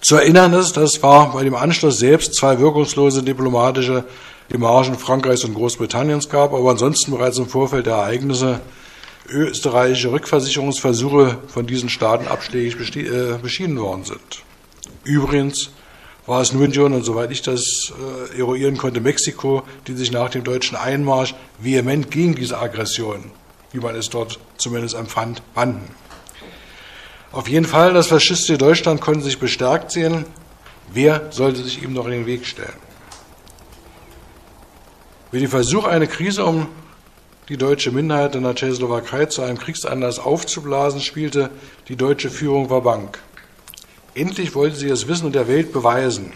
Zu 0.00 0.16
erinnern 0.16 0.54
ist, 0.54 0.76
dass 0.78 0.94
es 0.94 1.02
war 1.02 1.32
bei 1.32 1.44
dem 1.44 1.54
Anschluss 1.54 1.99
selbst 1.99 2.34
zwei 2.34 2.58
wirkungslose 2.58 3.23
diplomatische 3.23 4.04
Demarchen 4.50 4.99
Frankreichs 4.99 5.44
und 5.44 5.54
Großbritanniens 5.54 6.30
gab, 6.30 6.54
aber 6.54 6.70
ansonsten 6.70 7.11
bereits 7.11 7.38
im 7.38 7.49
Vorfeld 7.49 7.87
der 7.87 7.94
Ereignisse 7.94 8.61
österreichische 9.28 10.12
Rückversicherungsversuche 10.12 11.38
von 11.48 11.66
diesen 11.66 11.88
Staaten 11.88 12.26
abschlägig 12.26 12.96
äh, 12.96 13.38
beschieden 13.40 13.78
worden 13.78 14.04
sind. 14.04 14.42
Übrigens 15.04 15.70
war 16.26 16.40
es 16.40 16.52
nur 16.52 16.72
schon, 16.72 16.92
und 16.92 17.04
soweit 17.04 17.30
ich 17.30 17.42
das 17.42 17.92
äh, 18.32 18.38
eruieren 18.38 18.76
konnte, 18.76 19.00
Mexiko, 19.00 19.62
die 19.86 19.94
sich 19.94 20.10
nach 20.10 20.30
dem 20.30 20.44
deutschen 20.44 20.76
Einmarsch 20.76 21.34
vehement 21.58 22.10
gegen 22.10 22.34
diese 22.34 22.58
Aggression, 22.58 23.30
wie 23.72 23.80
man 23.80 23.94
es 23.94 24.08
dort 24.10 24.38
zumindest 24.56 24.94
empfand, 24.94 25.42
wandten. 25.54 25.94
Auf 27.32 27.48
jeden 27.48 27.66
Fall, 27.66 27.92
das 27.92 28.06
faschistische 28.06 28.58
Deutschland 28.58 29.00
konnte 29.00 29.22
sich 29.22 29.38
bestärkt 29.38 29.90
sehen. 29.90 30.24
Wer 30.92 31.32
sollte 31.32 31.62
sich 31.62 31.82
ihm 31.82 31.92
noch 31.92 32.06
in 32.06 32.12
den 32.12 32.26
Weg 32.26 32.46
stellen? 32.46 32.72
Mit 35.32 35.42
dem 35.42 35.50
Versuch, 35.50 35.84
eine 35.84 36.06
Krise 36.06 36.44
um 36.44 36.68
die 37.48 37.56
deutsche 37.56 37.90
Minderheit 37.90 38.34
in 38.34 38.42
der 38.42 38.54
Tschechoslowakei 38.54 39.26
zu 39.26 39.42
einem 39.42 39.58
Kriegsanlass 39.58 40.18
aufzublasen, 40.18 41.00
spielte 41.00 41.50
die 41.88 41.96
deutsche 41.96 42.30
Führung 42.30 42.70
war 42.70 42.80
Bank. 42.80 43.18
Endlich 44.14 44.54
wollte 44.54 44.76
sie 44.76 44.88
es 44.88 45.08
wissen 45.08 45.26
und 45.26 45.34
der 45.34 45.48
Welt 45.48 45.72
beweisen, 45.72 46.32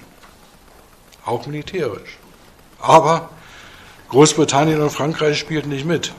auch 1.25 1.47
militärisch. 1.47 2.19
Aber 2.81 3.31
Großbritannien 4.11 4.81
und 4.81 4.91
Frankreich 4.91 5.38
spielten 5.38 5.71
nicht 5.71 5.87
mit. 5.87 6.12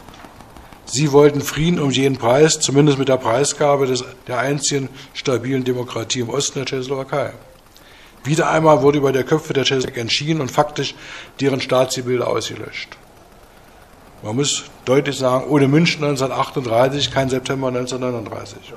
Sie 0.86 1.12
wollten 1.12 1.41
Frieden 1.41 1.79
um 1.79 1.91
jeden 1.91 2.17
Preis, 2.17 2.60
zumindest 2.60 2.98
mit 2.98 3.10
der 3.10 3.17
Preisgabe 3.17 3.86
des, 3.86 4.03
der 4.27 4.39
einzigen 4.39 4.89
stabilen 5.13 5.63
Demokratie 5.63 6.22
im 6.22 6.29
Osten 6.29 6.60
der 6.60 6.65
Tschechoslowakei. 6.65 7.34
Wieder 8.24 8.50
einmal 8.50 8.81
wurde 8.81 8.98
über 8.98 9.12
der 9.12 9.24
Köpfe 9.24 9.53
der 9.53 9.65
Tschechoslowakei 9.65 10.01
entschieden 10.01 10.41
und 10.41 10.50
faktisch 10.50 10.96
deren 11.41 11.62
Staatsgebilde 11.62 12.25
ausgelöscht. 12.25 12.98
Man 14.21 14.35
muss 14.35 14.65
deutlich 14.85 15.17
sagen, 15.17 15.45
ohne 15.49 15.67
München 15.67 16.03
1938 16.03 17.11
kein 17.11 17.29
September 17.29 17.67
1939. 17.69 18.73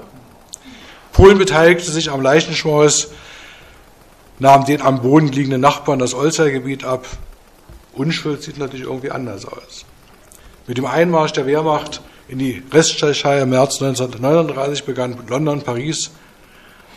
Polen 1.12 1.36
beteiligte 1.36 1.90
sich 1.90 2.10
am 2.10 2.20
Leichenschmaus, 2.20 3.08
nahm 4.38 4.64
den 4.64 4.82
am 4.82 5.02
Boden 5.02 5.28
liegenden 5.28 5.60
Nachbarn 5.60 5.98
das 5.98 6.14
Olzer-Gebiet 6.14 6.84
ab. 6.84 7.06
Unschuld 7.92 8.42
sieht 8.42 8.58
natürlich 8.58 8.86
irgendwie 8.86 9.10
anders 9.10 9.44
aus. 9.44 9.84
Mit 10.66 10.78
dem 10.78 10.86
Einmarsch 10.86 11.32
der 11.32 11.46
Wehrmacht 11.46 12.00
in 12.28 12.38
die 12.38 12.62
Resttschechei 12.70 13.40
im 13.40 13.50
März 13.50 13.82
1939 13.82 14.84
begann 14.84 15.18
London, 15.28 15.62
Paris, 15.62 16.12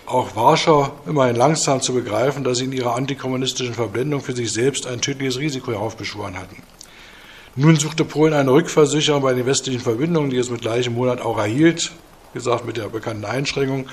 auch 0.06 0.36
Warschau 0.36 0.94
immerhin 1.08 1.36
langsam 1.36 1.82
zu 1.82 1.94
begreifen, 1.94 2.44
dass 2.44 2.60
sie 2.60 2.66
in 2.66 2.72
ihrer 2.72 2.96
antikommunistischen 2.96 3.74
Verblendung 3.74 4.22
für 4.22 4.36
sich 4.36 4.54
selbst 4.54 4.86
ein 4.86 5.02
tödliches 5.02 5.40
Risiko 5.40 5.72
heraufbeschworen 5.72 6.38
hatten. 6.38 6.62
Nun 7.58 7.78
suchte 7.78 8.04
Polen 8.04 8.34
eine 8.34 8.52
Rückversicherung 8.52 9.22
bei 9.22 9.34
den 9.34 9.46
westlichen 9.46 9.80
Verbindungen, 9.80 10.30
die 10.30 10.36
es 10.36 10.50
mit 10.50 10.60
gleichem 10.60 10.94
Monat 10.94 11.22
auch 11.22 11.38
erhielt. 11.38 11.94
Wie 12.34 12.40
gesagt, 12.40 12.66
mit 12.66 12.76
der 12.76 12.90
bekannten 12.90 13.24
Einschränkung. 13.24 13.88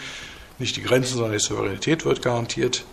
Nicht 0.59 0.75
die 0.77 0.83
Grenzen, 0.83 1.15
sondern 1.15 1.35
die 1.35 1.39
Souveränität 1.39 2.05
wird 2.05 2.23
garantiert. 2.23 2.85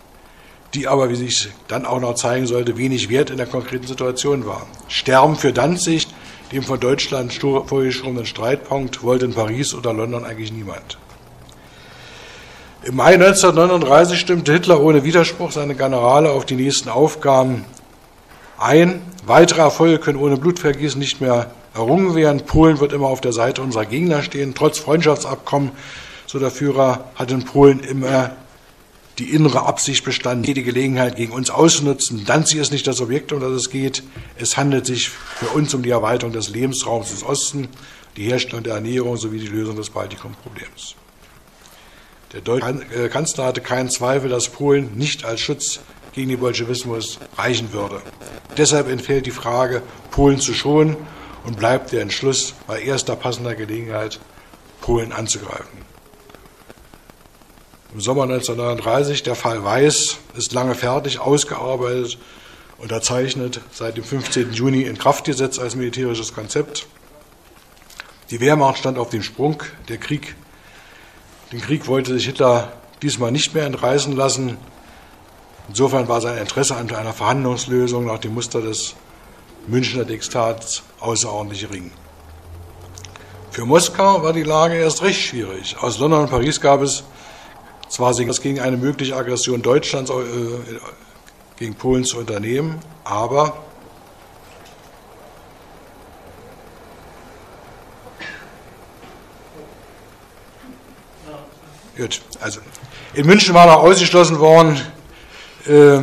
Die 0.74 0.86
aber, 0.86 1.10
wie 1.10 1.16
sich 1.16 1.48
dann 1.66 1.86
auch 1.86 1.98
noch 1.98 2.14
zeigen 2.14 2.46
sollte, 2.46 2.78
wenig 2.78 3.08
wert 3.08 3.30
in 3.30 3.36
der 3.36 3.46
konkreten 3.46 3.88
Situation 3.88 4.46
war. 4.46 4.68
Sterben 4.86 5.34
für 5.34 5.52
Danzig, 5.52 6.06
dem 6.52 6.62
von 6.62 6.78
Deutschland 6.78 7.32
vorgeschobenen 7.32 8.26
Streitpunkt, 8.26 9.02
wollte 9.02 9.24
in 9.24 9.34
Paris 9.34 9.74
oder 9.74 9.92
London 9.92 10.24
eigentlich 10.24 10.52
niemand. 10.52 10.98
Im 12.84 12.94
Mai 12.94 13.14
1939 13.14 14.20
stimmte 14.20 14.52
Hitler 14.52 14.80
ohne 14.80 15.02
Widerspruch 15.02 15.50
seine 15.50 15.74
Generale 15.74 16.30
auf 16.30 16.46
die 16.46 16.54
nächsten 16.54 16.90
Aufgaben 16.90 17.64
ein. 18.60 19.02
Weitere 19.26 19.60
Erfolge 19.60 19.98
können 19.98 20.18
ohne 20.18 20.36
Blutvergießen 20.36 20.98
nicht 20.98 21.20
mehr 21.20 21.50
errungen 21.74 22.14
werden. 22.14 22.44
Polen 22.46 22.80
wird 22.80 22.92
immer 22.92 23.08
auf 23.08 23.20
der 23.20 23.32
Seite 23.32 23.62
unserer 23.62 23.86
Gegner 23.86 24.22
stehen. 24.22 24.54
Trotz 24.54 24.78
Freundschaftsabkommen, 24.78 25.72
so 26.26 26.38
der 26.38 26.50
Führer, 26.50 27.10
hat 27.14 27.30
in 27.30 27.44
Polen 27.44 27.80
immer 27.80 28.32
die 29.18 29.34
innere 29.34 29.66
Absicht 29.66 30.04
bestanden, 30.04 30.44
jede 30.44 30.62
Gelegenheit 30.62 31.16
gegen 31.16 31.32
uns 31.32 31.50
auszunutzen. 31.50 32.24
Danzig 32.24 32.58
ist 32.58 32.72
nicht 32.72 32.86
das 32.86 33.00
Objekt, 33.00 33.32
um 33.32 33.40
das 33.40 33.50
es 33.50 33.70
geht. 33.70 34.02
Es 34.36 34.56
handelt 34.56 34.86
sich 34.86 35.10
für 35.10 35.48
uns 35.48 35.74
um 35.74 35.82
die 35.82 35.90
Erweiterung 35.90 36.32
des 36.32 36.48
Lebensraums 36.48 37.10
des 37.10 37.22
Ostens, 37.22 37.68
die 38.16 38.24
Herstellung 38.24 38.64
der 38.64 38.74
Ernährung 38.74 39.16
sowie 39.16 39.38
die 39.38 39.46
Lösung 39.46 39.76
des 39.76 39.90
Baltikum-Problems. 39.90 40.94
Der 42.32 42.40
deutsche 42.40 43.08
Kanzler 43.10 43.44
hatte 43.44 43.60
keinen 43.60 43.90
Zweifel, 43.90 44.30
dass 44.30 44.48
Polen 44.48 44.96
nicht 44.96 45.24
als 45.24 45.40
Schutz 45.40 45.80
gegen 46.12 46.28
den 46.30 46.40
Bolschewismus 46.40 47.18
reichen 47.36 47.72
würde. 47.72 48.02
Deshalb 48.56 48.88
entfällt 48.88 49.26
die 49.26 49.30
Frage, 49.30 49.82
Polen 50.10 50.40
zu 50.40 50.54
schonen 50.54 50.96
und 51.44 51.56
bleibt 51.56 51.92
der 51.92 52.02
Entschluss, 52.02 52.54
bei 52.66 52.80
erster 52.82 53.16
passender 53.16 53.54
Gelegenheit 53.54 54.20
Polen 54.80 55.12
anzugreifen. 55.12 55.80
Im 57.92 58.00
Sommer 58.00 58.22
1939, 58.22 59.24
der 59.24 59.34
Fall 59.34 59.64
Weiß, 59.64 60.18
ist 60.36 60.52
lange 60.52 60.76
fertig, 60.76 61.18
ausgearbeitet, 61.18 62.18
unterzeichnet, 62.78 63.60
seit 63.72 63.96
dem 63.96 64.04
15. 64.04 64.52
Juni 64.52 64.82
in 64.82 64.96
Kraft 64.96 65.24
gesetzt 65.24 65.58
als 65.58 65.74
militärisches 65.74 66.32
Konzept. 66.32 66.86
Die 68.30 68.38
Wehrmacht 68.38 68.78
stand 68.78 68.96
auf 68.96 69.10
dem 69.10 69.24
Sprung. 69.24 69.62
Der 69.88 69.98
Krieg, 69.98 70.36
den 71.50 71.60
Krieg 71.60 71.88
wollte 71.88 72.12
sich 72.14 72.26
Hitler 72.26 72.72
diesmal 73.02 73.32
nicht 73.32 73.54
mehr 73.54 73.66
entreißen 73.66 74.14
lassen. 74.14 74.56
Insofern 75.70 76.08
war 76.08 76.20
sein 76.20 76.36
Interesse 76.36 76.74
an 76.74 76.92
einer 76.92 77.12
Verhandlungslösung 77.12 78.04
nach 78.04 78.18
dem 78.18 78.34
Muster 78.34 78.60
des 78.60 78.96
Münchner 79.68 80.04
Diktats 80.04 80.82
außerordentlich 80.98 81.60
gering. 81.60 81.92
Für 83.52 83.64
Moskau 83.64 84.20
war 84.24 84.32
die 84.32 84.42
Lage 84.42 84.74
erst 84.74 85.00
recht 85.02 85.20
schwierig. 85.20 85.76
Aus 85.80 86.00
London 86.00 86.22
und 86.22 86.30
Paris 86.30 86.60
gab 86.60 86.82
es 86.82 87.04
zwar 87.88 88.14
Signals 88.14 88.40
gegen 88.40 88.58
eine 88.58 88.76
mögliche 88.76 89.14
Aggression 89.14 89.62
Deutschlands 89.62 90.10
äh, 90.10 90.14
gegen 91.56 91.76
Polen 91.76 92.02
zu 92.02 92.18
unternehmen, 92.18 92.80
aber 93.04 93.56
Gut, 101.96 102.22
also 102.40 102.60
in 103.14 103.26
München 103.26 103.54
war 103.54 103.66
noch 103.66 103.84
ausgeschlossen 103.84 104.40
worden, 104.40 104.80
äh, 105.66 106.00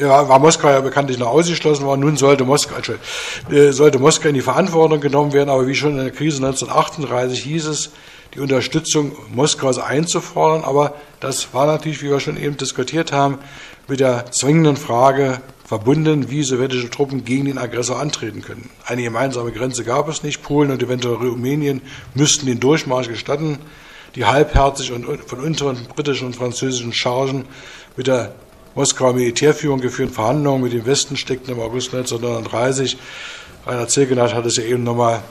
war 0.00 0.38
Moskau 0.38 0.68
ja 0.68 0.80
bekanntlich 0.80 1.18
noch 1.18 1.28
ausgeschlossen 1.28 1.84
worden. 1.84 2.00
Nun 2.00 2.16
sollte 2.16 2.44
Moskau, 2.44 2.76
äh, 3.50 3.72
sollte 3.72 3.98
Moskau 3.98 4.28
in 4.28 4.34
die 4.34 4.40
Verantwortung 4.40 5.00
genommen 5.00 5.32
werden, 5.32 5.48
aber 5.48 5.66
wie 5.66 5.74
schon 5.74 5.92
in 5.92 5.98
der 5.98 6.10
Krise 6.10 6.38
1938 6.38 7.42
hieß 7.42 7.66
es, 7.66 7.90
die 8.34 8.40
Unterstützung 8.40 9.12
Moskaus 9.32 9.78
einzufordern. 9.78 10.64
Aber 10.64 10.94
das 11.20 11.52
war 11.54 11.66
natürlich, 11.66 12.02
wie 12.02 12.10
wir 12.10 12.20
schon 12.20 12.36
eben 12.36 12.56
diskutiert 12.56 13.12
haben, 13.12 13.38
mit 13.88 14.00
der 14.00 14.30
zwingenden 14.30 14.76
Frage 14.76 15.40
verbunden, 15.64 16.30
wie 16.30 16.42
sowjetische 16.42 16.90
Truppen 16.90 17.24
gegen 17.24 17.46
den 17.46 17.58
Aggressor 17.58 17.98
antreten 17.98 18.42
können. 18.42 18.70
Eine 18.86 19.02
gemeinsame 19.02 19.52
Grenze 19.52 19.84
gab 19.84 20.08
es 20.08 20.22
nicht. 20.22 20.42
Polen 20.42 20.70
und 20.70 20.82
eventuell 20.82 21.16
Rumänien 21.16 21.82
müssten 22.14 22.46
den 22.46 22.60
Durchmarsch 22.60 23.08
gestatten. 23.08 23.58
Die 24.14 24.24
halbherzig 24.24 24.92
und 24.92 25.06
von 25.26 25.40
unteren 25.40 25.86
britischen 25.94 26.26
und 26.28 26.36
französischen 26.36 26.92
Chargen 26.92 27.44
mit 27.96 28.06
der 28.06 28.34
Moskauer 28.78 29.12
Militärführung 29.12 29.80
geführten 29.80 30.14
Verhandlungen 30.14 30.62
mit 30.62 30.72
dem 30.72 30.86
Westen 30.86 31.16
steckten 31.16 31.52
im 31.52 31.58
August 31.58 31.92
1939. 31.92 32.96
Rainer 33.66 33.88
Zirkenat 33.88 34.34
hat 34.34 34.46
es 34.46 34.56
ja 34.56 34.62
eben 34.62 34.84
nochmal 34.84 35.24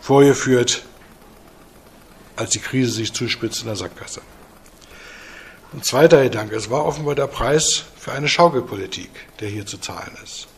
vorgeführt. 0.00 0.82
als 2.36 2.50
die 2.50 2.58
Krise 2.58 2.90
sich 2.90 3.12
zuspitzt 3.12 3.60
in 3.60 3.66
der 3.66 3.76
Sackgasse. 3.76 4.22
Ein 5.74 5.82
zweiter 5.82 6.22
Gedanke, 6.22 6.56
es 6.56 6.70
war 6.70 6.86
offenbar 6.86 7.14
der 7.14 7.26
Preis 7.26 7.84
für 7.98 8.12
eine 8.12 8.28
Schaukelpolitik, 8.28 9.10
der 9.40 9.50
hier 9.50 9.66
zu 9.66 9.76
zahlen 9.76 10.16
ist. 10.24 10.48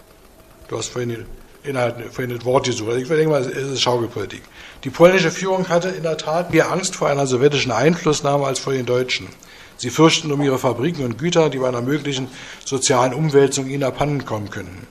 Du 0.68 0.78
hast 0.78 0.90
vorhin 0.90 1.26
den 1.64 2.06
vorhin 2.12 2.36
das 2.36 2.44
Wort 2.44 2.66
gesucht. 2.66 2.92
Ich 2.98 3.08
denke 3.08 3.28
mal, 3.28 3.42
es 3.42 3.48
ist 3.48 3.82
Schaukelpolitik. 3.82 4.42
Die 4.84 4.90
polnische 4.90 5.32
Führung 5.32 5.68
hatte 5.68 5.88
in 5.88 6.04
der 6.04 6.18
Tat 6.18 6.52
mehr 6.52 6.70
Angst 6.70 6.94
vor 6.94 7.08
einer 7.08 7.26
sowjetischen 7.26 7.72
Einflussnahme 7.72 8.46
als 8.46 8.60
vor 8.60 8.72
den 8.72 8.86
Deutschen. 8.86 9.26
Sie 9.78 9.90
fürchten 9.90 10.32
um 10.32 10.42
ihre 10.42 10.58
Fabriken 10.58 11.04
und 11.04 11.18
Güter, 11.18 11.50
die 11.50 11.58
bei 11.58 11.68
einer 11.68 11.82
möglichen 11.82 12.28
sozialen 12.64 13.14
Umwälzung 13.14 13.68
ihnen 13.68 13.84
abhanden 13.84 14.24
kommen 14.24 14.50
könnten. 14.50 14.86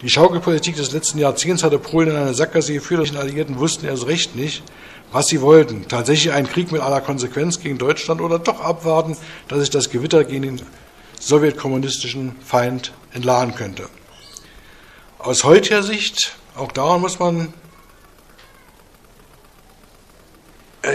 Die 0.00 0.08
Schaukelpolitik 0.08 0.76
des 0.76 0.92
letzten 0.92 1.18
Jahrzehnts 1.18 1.62
hatte 1.62 1.78
Polen 1.78 2.10
in 2.10 2.16
eine 2.16 2.34
Sackgasse 2.34 2.72
geführt. 2.72 3.10
Die 3.10 3.16
Alliierten 3.16 3.58
wussten 3.58 3.86
erst 3.86 4.06
recht 4.06 4.34
nicht, 4.34 4.62
was 5.12 5.28
sie 5.28 5.42
wollten. 5.42 5.86
Tatsächlich 5.88 6.32
einen 6.32 6.48
Krieg 6.48 6.72
mit 6.72 6.80
aller 6.80 7.02
Konsequenz 7.02 7.60
gegen 7.60 7.76
Deutschland 7.76 8.22
oder 8.22 8.38
doch 8.38 8.60
abwarten, 8.60 9.16
dass 9.48 9.60
sich 9.60 9.70
das 9.70 9.90
Gewitter 9.90 10.24
gegen 10.24 10.42
den 10.42 10.62
sowjetkommunistischen 11.20 12.36
Feind 12.44 12.92
entladen 13.12 13.54
könnte. 13.54 13.88
Aus 15.18 15.44
heutiger 15.44 15.82
Sicht, 15.82 16.36
auch 16.56 16.72
daran 16.72 17.02
muss 17.02 17.18
man 17.18 17.52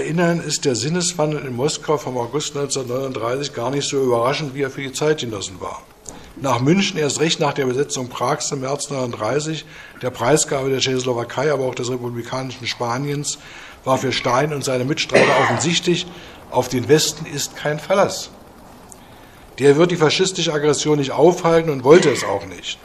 erinnern, 0.01 0.41
ist 0.41 0.65
der 0.65 0.75
Sinneswandel 0.75 1.45
in 1.45 1.55
Moskau 1.55 1.97
vom 1.97 2.17
August 2.17 2.57
1939 2.57 3.53
gar 3.53 3.69
nicht 3.69 3.87
so 3.87 4.01
überraschend, 4.01 4.55
wie 4.55 4.63
er 4.63 4.71
für 4.71 4.81
die 4.81 4.91
Zeitgenossen 4.91 5.61
war. 5.61 5.83
Nach 6.37 6.59
München, 6.59 6.97
erst 6.97 7.19
recht 7.19 7.39
nach 7.39 7.53
der 7.53 7.67
Besetzung 7.67 8.09
Prags 8.09 8.51
im 8.51 8.61
März 8.61 8.85
1939, 8.85 9.65
der 10.01 10.09
Preisgabe 10.09 10.69
der 10.69 10.79
Tschechoslowakei, 10.79 11.51
aber 11.51 11.65
auch 11.65 11.75
des 11.75 11.91
republikanischen 11.91 12.65
Spaniens, 12.65 13.37
war 13.83 13.99
für 13.99 14.11
Stein 14.11 14.53
und 14.53 14.63
seine 14.63 14.85
Mitstreiter 14.85 15.39
offensichtlich, 15.43 16.07
auf 16.49 16.67
den 16.67 16.87
Westen 16.87 17.27
ist 17.27 17.55
kein 17.55 17.79
Verlass. 17.79 18.31
Der 19.59 19.75
wird 19.75 19.91
die 19.91 19.97
faschistische 19.97 20.53
Aggression 20.53 20.97
nicht 20.97 21.11
aufhalten 21.11 21.69
und 21.69 21.83
wollte 21.83 22.09
es 22.09 22.23
auch 22.23 22.45
nicht. 22.47 22.79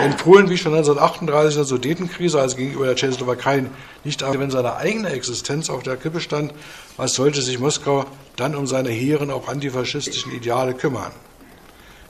Wenn 0.00 0.16
Polen 0.16 0.50
wie 0.50 0.58
schon 0.58 0.74
1938 0.74 1.54
in 1.54 1.58
der 1.58 1.64
Sudetenkrise, 1.64 2.40
also 2.40 2.56
gegenüber 2.56 2.86
der 2.86 2.96
Tschechoslowakei, 2.96 3.64
nicht 4.04 4.22
wenn 4.22 4.50
seine 4.50 4.76
eigene 4.76 5.10
Existenz 5.10 5.70
auf 5.70 5.82
der 5.82 5.96
Kippe 5.96 6.20
stand, 6.20 6.52
was 6.96 7.14
sollte 7.14 7.42
sich 7.42 7.58
Moskau 7.58 8.04
dann 8.36 8.54
um 8.54 8.66
seine 8.66 8.90
hehren, 8.90 9.30
auch 9.30 9.48
antifaschistischen 9.48 10.32
Ideale 10.32 10.74
kümmern? 10.74 11.12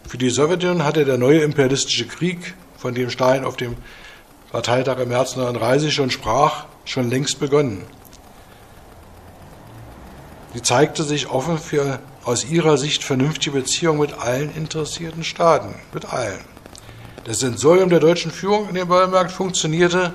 Für 0.06 0.18
die 0.18 0.30
Sowjetunion 0.30 0.84
hatte 0.84 1.04
der 1.04 1.16
neue 1.16 1.40
imperialistische 1.40 2.06
Krieg, 2.06 2.54
von 2.76 2.94
dem 2.94 3.10
Stalin 3.10 3.44
auf 3.44 3.56
dem 3.56 3.76
Parteitag 4.50 4.98
im 4.98 5.08
März 5.08 5.32
1939 5.32 5.94
schon 5.94 6.10
sprach, 6.10 6.66
schon 6.84 7.10
längst 7.10 7.40
begonnen. 7.40 7.84
Sie 10.54 10.62
zeigte 10.62 11.02
sich 11.02 11.28
offen 11.28 11.58
für 11.58 12.00
aus 12.24 12.44
ihrer 12.44 12.78
Sicht 12.78 13.04
vernünftige 13.04 13.56
Beziehungen 13.56 14.00
mit 14.00 14.14
allen 14.14 14.54
interessierten 14.54 15.24
Staaten, 15.24 15.74
mit 15.92 16.12
allen. 16.12 16.55
Das 17.26 17.40
Sensorium 17.40 17.88
der 17.88 17.98
deutschen 17.98 18.30
Führung 18.30 18.68
in 18.68 18.76
dem 18.76 18.86
Baumarkt 18.86 19.32
funktionierte, 19.32 20.12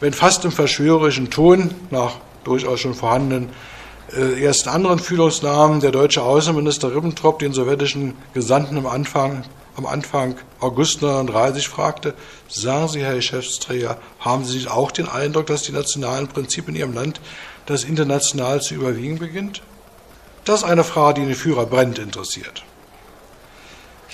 wenn 0.00 0.12
fast 0.12 0.44
im 0.44 0.52
verschwörerischen 0.52 1.30
Ton, 1.30 1.74
nach 1.88 2.16
durchaus 2.44 2.80
schon 2.80 2.92
vorhandenen 2.92 3.48
äh, 4.14 4.44
ersten 4.44 4.68
anderen 4.68 4.98
Fühlungsnamen, 4.98 5.80
der 5.80 5.92
deutsche 5.92 6.20
Außenminister 6.20 6.94
Ribbentrop 6.94 7.38
den 7.38 7.54
sowjetischen 7.54 8.12
Gesandten 8.34 8.76
am 8.76 8.86
Anfang, 8.86 9.44
am 9.76 9.86
Anfang 9.86 10.36
August 10.60 10.96
1939 10.96 11.68
fragte, 11.68 12.12
sagen 12.50 12.88
Sie, 12.88 13.02
Herr 13.02 13.14
Geschäftsträger, 13.14 13.96
haben 14.20 14.44
Sie 14.44 14.68
auch 14.68 14.90
den 14.90 15.08
Eindruck, 15.08 15.46
dass 15.46 15.62
die 15.62 15.72
nationalen 15.72 16.28
Prinzipien 16.28 16.74
in 16.74 16.80
Ihrem 16.80 16.92
Land 16.92 17.18
das 17.64 17.82
international 17.82 18.60
zu 18.60 18.74
überwiegen 18.74 19.18
beginnt? 19.18 19.62
Das 20.44 20.60
ist 20.60 20.68
eine 20.68 20.84
Frage, 20.84 21.22
die 21.22 21.28
den 21.28 21.34
Führer 21.34 21.64
brennend 21.64 21.98
interessiert. 21.98 22.62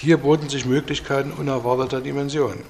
Hier 0.02 0.16
boten 0.16 0.48
sich 0.48 0.64
Möglichkeiten 0.64 1.30
unerwarteter 1.30 2.00
Dimensionen. 2.00 2.64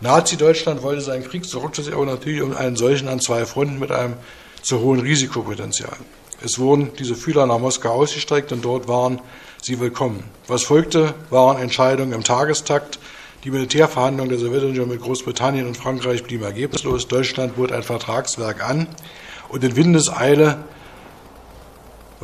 Nazi-Deutschland 0.00 0.82
wollte 0.82 1.00
seinen 1.00 1.22
Krieg, 1.22 1.44
so 1.44 1.62
aber 1.62 2.06
natürlich 2.06 2.42
um 2.42 2.56
einen 2.56 2.74
solchen 2.74 3.06
an 3.06 3.20
zwei 3.20 3.46
Fronten 3.46 3.78
mit 3.78 3.92
einem 3.92 4.14
zu 4.60 4.80
hohen 4.80 4.98
Risikopotenzial. 4.98 5.96
Es 6.42 6.58
wurden 6.58 6.90
diese 6.98 7.14
Fühler 7.14 7.46
nach 7.46 7.60
Moskau 7.60 7.90
ausgestreckt 7.90 8.50
und 8.50 8.64
dort 8.64 8.88
waren 8.88 9.20
sie 9.62 9.78
willkommen. 9.78 10.24
Was 10.48 10.64
folgte, 10.64 11.14
waren 11.30 11.62
Entscheidungen 11.62 12.12
im 12.12 12.24
Tagestakt. 12.24 12.98
Die 13.44 13.52
Militärverhandlungen 13.52 14.30
der 14.30 14.40
Sowjetunion 14.40 14.88
mit 14.88 15.02
Großbritannien 15.02 15.68
und 15.68 15.76
Frankreich 15.76 16.24
blieben 16.24 16.42
ergebnislos. 16.42 17.06
Deutschland 17.06 17.54
bot 17.54 17.70
ein 17.70 17.84
Vertragswerk 17.84 18.68
an 18.68 18.88
und 19.50 19.62
in 19.62 19.76
Windeseile 19.76 20.64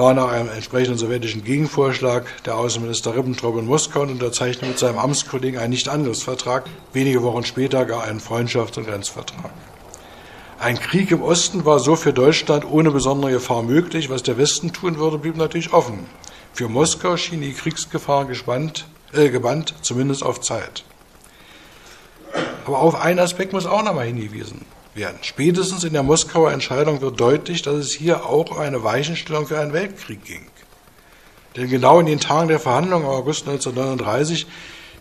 war 0.00 0.14
nach 0.14 0.28
einem 0.32 0.48
entsprechenden 0.48 0.96
sowjetischen 0.96 1.44
Gegenvorschlag 1.44 2.24
der 2.46 2.56
Außenminister 2.56 3.14
Ribbentrop 3.14 3.58
in 3.58 3.66
Moskau 3.66 4.00
und 4.00 4.10
unterzeichnete 4.10 4.66
mit 4.66 4.78
seinem 4.78 4.96
Amtskollegen 4.96 5.60
einen 5.60 5.70
Nicht-Angriffsvertrag, 5.70 6.64
wenige 6.94 7.22
Wochen 7.22 7.44
später 7.44 7.84
gar 7.84 8.04
einen 8.04 8.18
Freundschafts- 8.18 8.78
und 8.78 8.86
Grenzvertrag. 8.86 9.50
Ein 10.58 10.80
Krieg 10.80 11.10
im 11.10 11.20
Osten 11.20 11.66
war 11.66 11.80
so 11.80 11.96
für 11.96 12.14
Deutschland 12.14 12.64
ohne 12.64 12.90
besondere 12.90 13.32
Gefahr 13.32 13.62
möglich. 13.62 14.08
Was 14.08 14.22
der 14.22 14.38
Westen 14.38 14.72
tun 14.72 14.96
würde, 14.98 15.18
blieb 15.18 15.36
natürlich 15.36 15.74
offen. 15.74 16.06
Für 16.54 16.70
Moskau 16.70 17.18
schien 17.18 17.42
die 17.42 17.52
Kriegsgefahr 17.52 18.24
gespannt, 18.24 18.86
äh, 19.12 19.28
gebannt, 19.28 19.74
zumindest 19.82 20.22
auf 20.22 20.40
Zeit. 20.40 20.82
Aber 22.64 22.78
auf 22.78 22.98
einen 22.98 23.18
Aspekt 23.18 23.52
muss 23.52 23.66
auch 23.66 23.82
nochmal 23.82 24.06
hingewiesen 24.06 24.64
werden. 24.94 25.18
Spätestens 25.22 25.84
in 25.84 25.92
der 25.92 26.02
Moskauer 26.02 26.52
Entscheidung 26.52 27.00
wird 27.00 27.20
deutlich, 27.20 27.62
dass 27.62 27.74
es 27.76 27.92
hier 27.92 28.26
auch 28.26 28.50
um 28.50 28.58
eine 28.58 28.82
Weichenstellung 28.82 29.46
für 29.46 29.58
einen 29.58 29.72
Weltkrieg 29.72 30.24
ging. 30.24 30.46
Denn 31.56 31.68
genau 31.68 31.98
in 32.00 32.06
den 32.06 32.20
Tagen 32.20 32.48
der 32.48 32.60
Verhandlungen 32.60 33.04
im 33.04 33.10
August 33.10 33.48
1939 33.48 34.46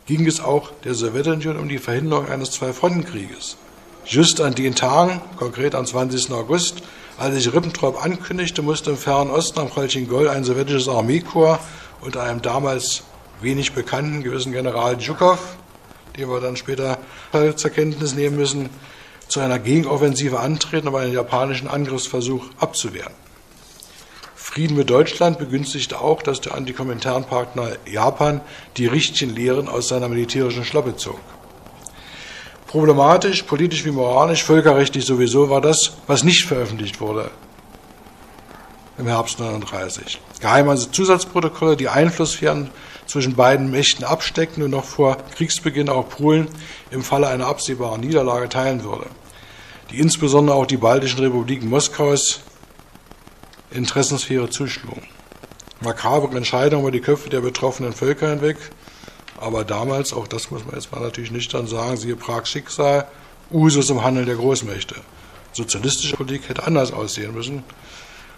ging 0.07 0.25
es 0.25 0.39
auch 0.39 0.71
der 0.83 0.95
Sowjetunion 0.95 1.57
um 1.57 1.69
die 1.69 1.77
Verhinderung 1.77 2.27
eines 2.27 2.51
Zwei-Fronten-Krieges. 2.51 3.57
Just 4.05 4.41
an 4.41 4.55
den 4.55 4.73
Tagen, 4.73 5.21
konkret 5.37 5.75
am 5.75 5.85
20. 5.85 6.31
August, 6.31 6.81
als 7.19 7.35
sich 7.35 7.53
Ribbentrop 7.53 8.03
ankündigte, 8.03 8.63
musste 8.63 8.91
im 8.91 8.97
Fernen 8.97 9.29
Osten 9.29 9.59
am 9.59 9.69
Kolchingol 9.69 10.29
ein 10.29 10.43
sowjetisches 10.43 10.87
Armeekorps 10.87 11.63
unter 12.01 12.23
einem 12.23 12.41
damals 12.41 13.03
wenig 13.41 13.73
bekannten 13.73 14.23
gewissen 14.23 14.51
General 14.51 14.95
Djukow, 14.97 15.37
den 16.17 16.29
wir 16.29 16.39
dann 16.39 16.55
später 16.55 16.97
zur 17.55 17.69
Kenntnis 17.69 18.15
nehmen 18.15 18.37
müssen, 18.37 18.69
zu 19.29 19.39
einer 19.39 19.59
Gegenoffensive 19.59 20.39
antreten, 20.39 20.89
um 20.89 20.95
einen 20.95 21.13
japanischen 21.13 21.69
Angriffsversuch 21.69 22.45
abzuwehren. 22.59 23.13
Frieden 24.35 24.75
mit 24.75 24.89
Deutschland 24.89 25.37
begünstigte 25.37 26.01
auch, 26.01 26.21
dass 26.23 26.41
der 26.41 26.55
Antikommentarpartner 26.55 27.77
Japan 27.89 28.41
die 28.77 28.87
richtigen 28.87 29.33
Lehren 29.33 29.69
aus 29.69 29.87
seiner 29.87 30.09
militärischen 30.09 30.65
Schlappe 30.65 30.97
zog. 30.97 31.19
Problematisch, 32.67 33.43
politisch 33.43 33.85
wie 33.85 33.91
moralisch, 33.91 34.43
völkerrechtlich 34.43 35.05
sowieso 35.05 35.49
war 35.49 35.61
das, 35.61 35.93
was 36.07 36.23
nicht 36.23 36.45
veröffentlicht 36.45 36.99
wurde 36.99 37.31
im 38.99 39.07
Herbst 39.07 39.39
1939. 39.39 40.19
Geheime 40.41 40.75
Zusatzprotokolle, 40.75 41.77
die 41.77 41.87
Einflusssphären 41.87 42.69
zwischen 43.05 43.35
beiden 43.35 43.71
Mächten 43.71 44.03
absteckten 44.03 44.61
und 44.61 44.71
noch 44.71 44.83
vor 44.83 45.17
Kriegsbeginn 45.35 45.89
auch 45.89 46.09
Polen 46.09 46.47
im 46.91 47.01
Falle 47.01 47.27
einer 47.27 47.47
absehbaren 47.47 48.01
Niederlage 48.01 48.49
teilen 48.49 48.83
würde, 48.83 49.07
die 49.91 49.99
insbesondere 49.99 50.55
auch 50.55 50.65
die 50.65 50.77
baltischen 50.77 51.19
Republiken 51.19 51.69
Moskaus 51.69 52.41
Interessensphäre 53.71 54.49
zuschlugen. 54.49 55.03
Makabre 55.81 56.35
Entscheidungen 56.35 56.83
über 56.83 56.91
die 56.91 57.01
Köpfe 57.01 57.29
der 57.29 57.41
betroffenen 57.41 57.93
Völker 57.93 58.29
hinweg, 58.29 58.57
aber 59.39 59.63
damals, 59.63 60.11
auch 60.11 60.27
das 60.27 60.51
muss 60.51 60.65
man 60.65 60.75
jetzt 60.75 60.91
mal 60.91 61.01
natürlich 61.01 61.31
nüchtern 61.31 61.67
sagen, 61.67 61.95
siehe 61.95 62.15
Prags 62.15 62.49
Schicksal, 62.49 63.07
Usus 63.51 63.89
im 63.89 64.03
Handeln 64.03 64.25
der 64.25 64.35
Großmächte. 64.35 64.95
Sozialistische 65.53 66.15
Politik 66.15 66.49
hätte 66.49 66.65
anders 66.65 66.91
aussehen 66.91 67.33
müssen, 67.33 67.63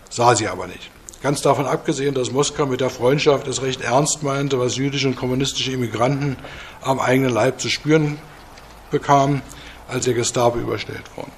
sah 0.10 0.36
sie 0.36 0.48
aber 0.48 0.68
nicht. 0.68 0.92
Ganz 1.24 1.42
davon 1.42 1.66
abgesehen, 1.66 2.16
dass 2.16 2.32
Moskau 2.32 2.66
mit 2.66 2.82
der 2.82 2.90
Freundschaft 2.90 3.48
es 3.48 3.62
recht 3.62 3.82
ernst 3.82 4.24
meinte, 4.24 4.60
was 4.60 4.76
jüdische 4.76 5.08
und 5.08 5.16
kommunistische 5.16 5.72
Immigranten 5.72 6.36
am 6.82 7.00
eigenen 7.00 7.32
Leib 7.32 7.62
zu 7.62 7.70
spüren 7.70 8.20
bekamen, 8.90 9.42
als 9.92 10.06
der 10.06 10.14
Gestapo 10.14 10.58
überstellt 10.58 11.04
wurden. 11.16 11.32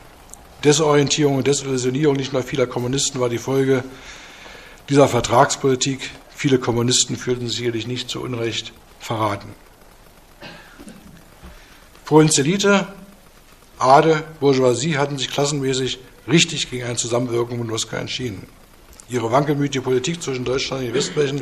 Desorientierung 0.64 1.36
und 1.38 1.48
Desillusionierung 1.48 2.16
nicht 2.16 2.32
nur 2.32 2.44
vieler 2.44 2.68
Kommunisten 2.68 3.20
war 3.20 3.30
die 3.30 3.38
Folge 3.38 3.84
dieser 4.90 5.08
Vertragspolitik. 5.08 6.10
Viele 6.34 6.58
Kommunisten 6.60 7.18
fühlten 7.18 7.48
sich 7.48 7.58
sicherlich 7.58 7.88
nicht 7.88 8.10
zu 8.10 8.22
Unrecht 8.22 8.72
verraten. 9.00 9.50
Polens 12.06 12.38
Elite, 12.38 12.88
Ade, 13.80 14.24
Bourgeoisie 14.40 14.98
hatten 14.98 15.18
sich 15.18 15.30
klassenmäßig 15.30 16.00
richtig 16.28 16.70
gegen 16.70 16.86
eine 16.86 16.96
Zusammenwirkung 16.96 17.60
mit 17.60 17.68
Moskau 17.68 17.98
entschieden. 17.98 18.48
Ihre 19.10 19.32
wankelmütige 19.32 19.84
Politik 19.84 20.22
zwischen 20.22 20.46
Deutschland 20.46 20.82
und 20.82 20.88
den 20.88 20.96
Westbrechen 20.96 21.42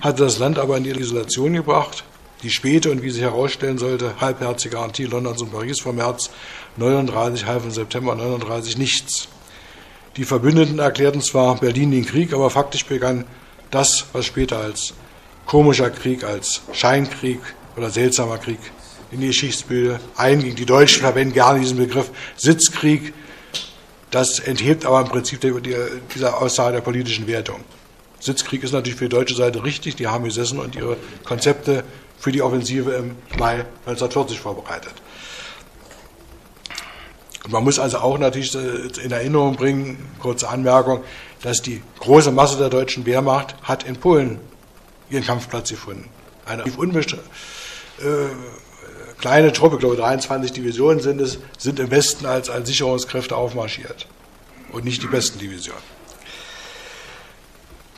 hatte 0.00 0.24
das 0.24 0.38
Land 0.38 0.58
aber 0.58 0.76
in 0.76 0.84
die 0.84 0.90
Isolation 0.90 1.52
gebracht. 1.52 2.04
Die 2.44 2.50
späte 2.50 2.90
und 2.90 3.02
wie 3.02 3.08
sich 3.08 3.22
herausstellen 3.22 3.78
sollte, 3.78 4.20
halbherzige 4.20 4.74
Garantie 4.74 5.06
Londons 5.06 5.40
und 5.40 5.50
Paris 5.50 5.80
vom 5.80 5.96
März 5.96 6.28
39 6.76 7.46
half 7.46 7.64
im 7.64 7.70
September 7.70 8.14
39 8.14 8.76
nichts. 8.76 9.28
Die 10.18 10.24
Verbündeten 10.24 10.78
erklärten 10.78 11.22
zwar 11.22 11.58
Berlin 11.58 11.90
den 11.90 12.04
Krieg, 12.04 12.34
aber 12.34 12.50
faktisch 12.50 12.84
begann 12.84 13.24
das, 13.70 14.04
was 14.12 14.26
später 14.26 14.58
als 14.58 14.92
komischer 15.46 15.88
Krieg, 15.88 16.22
als 16.22 16.60
Scheinkrieg 16.74 17.40
oder 17.78 17.88
seltsamer 17.88 18.36
Krieg 18.36 18.58
in 19.10 19.22
die 19.22 19.28
Geschichtsbilder 19.28 19.98
einging. 20.14 20.54
Die 20.54 20.66
Deutschen 20.66 21.00
verwenden 21.00 21.32
gerne 21.32 21.60
diesen 21.60 21.78
Begriff 21.78 22.10
Sitzkrieg. 22.36 23.14
Das 24.10 24.38
enthebt 24.38 24.84
aber 24.84 25.00
im 25.00 25.08
Prinzip 25.08 25.40
dieser 26.14 26.42
Aussage 26.42 26.74
der 26.74 26.82
politischen 26.82 27.26
Wertung. 27.26 27.60
Sitzkrieg 28.20 28.62
ist 28.64 28.72
natürlich 28.72 28.98
für 28.98 29.06
die 29.06 29.16
deutsche 29.16 29.34
Seite 29.34 29.64
richtig. 29.64 29.96
Die 29.96 30.08
haben 30.08 30.24
gesessen 30.24 30.58
und 30.58 30.76
ihre 30.76 30.98
Konzepte 31.24 31.84
für 32.18 32.32
die 32.32 32.42
Offensive 32.42 32.92
im 32.92 33.16
Mai 33.38 33.64
1940 33.86 34.40
vorbereitet. 34.40 34.94
Man 37.48 37.62
muss 37.62 37.78
also 37.78 37.98
auch 37.98 38.18
natürlich 38.18 38.54
äh, 38.54 39.02
in 39.02 39.12
Erinnerung 39.12 39.56
bringen, 39.56 40.08
kurze 40.18 40.48
Anmerkung, 40.48 41.04
dass 41.42 41.60
die 41.60 41.82
große 42.00 42.30
Masse 42.30 42.56
der 42.56 42.70
deutschen 42.70 43.04
Wehrmacht 43.04 43.54
hat 43.62 43.82
in 43.84 43.96
Polen 43.96 44.40
ihren 45.10 45.24
Kampfplatz 45.24 45.68
gefunden. 45.68 46.08
Eine 46.46 46.64
unbestimmte 46.76 47.24
äh, 48.00 48.28
kleine 49.18 49.52
Truppe, 49.52 49.76
ich 49.76 49.80
glaube 49.80 49.96
23 49.96 50.52
Divisionen 50.52 51.00
sind 51.00 51.20
es, 51.20 51.38
sind 51.58 51.78
im 51.78 51.90
Westen 51.90 52.26
als, 52.26 52.48
als 52.48 52.68
Sicherungskräfte 52.68 53.36
aufmarschiert 53.36 54.06
und 54.72 54.84
nicht 54.84 55.02
die 55.02 55.06
besten 55.06 55.38
Divisionen. 55.38 55.82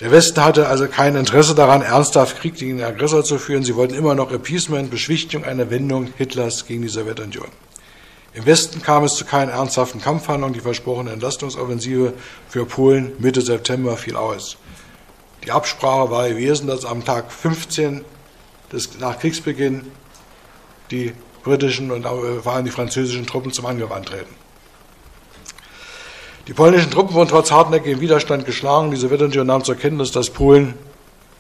Der 0.00 0.11
Westen 0.11 0.44
hatte 0.44 0.68
also 0.68 0.88
kein 0.88 1.16
Interesse 1.16 1.54
daran, 1.54 1.80
ernsthaft 1.80 2.38
Krieg 2.38 2.56
gegen 2.56 2.76
den 2.76 2.87
Aggressor 2.87 3.24
zu 3.24 3.38
führen. 3.38 3.62
Sie 3.62 3.76
wollten 3.76 3.94
immer 3.94 4.14
noch 4.14 4.30
Appeasement, 4.30 4.90
Beschwichtigung 4.90 5.46
einer 5.46 5.70
Wendung 5.70 6.12
Hitlers 6.18 6.66
gegen 6.66 6.82
die 6.82 6.88
Sowjetunion. 6.88 7.48
Im 8.35 8.44
Westen 8.44 8.82
kam 8.82 9.04
es 9.04 9.14
zu 9.14 9.24
keinen 9.24 9.48
ernsthaften 9.48 10.02
Kampfhandlungen. 10.02 10.52
Die 10.52 10.61
versprochene 10.61 11.12
Entlastungsoffensive 11.12 12.12
für 12.46 12.66
Polen 12.66 13.12
Mitte 13.18 13.40
September 13.40 13.96
fiel 13.96 14.16
aus. 14.16 14.59
Die 15.44 15.50
Absprache 15.50 16.11
war 16.11 16.28
gewesen, 16.28 16.66
dass 16.66 16.85
am 16.85 17.02
Tag 17.02 17.32
15 17.32 18.04
des, 18.70 18.98
nach 18.98 19.18
Kriegsbeginn 19.18 19.90
die 20.90 21.14
britischen 21.42 21.90
und 21.90 22.02
vor 22.02 22.52
allem 22.52 22.66
die 22.66 22.70
französischen 22.70 23.26
Truppen 23.26 23.52
zum 23.52 23.64
Angriff 23.64 23.90
antreten. 23.90 24.35
Die 26.46 26.54
polnischen 26.54 26.92
Truppen 26.92 27.14
wurden 27.14 27.28
trotz 27.28 27.50
hartnäckigem 27.50 28.00
Widerstand 28.00 28.46
geschlagen. 28.46 28.92
Die 28.92 28.96
Sowjetunion 28.96 29.48
nahm 29.48 29.64
zur 29.64 29.74
Kenntnis, 29.74 30.12
dass 30.12 30.30
Polen 30.30 30.74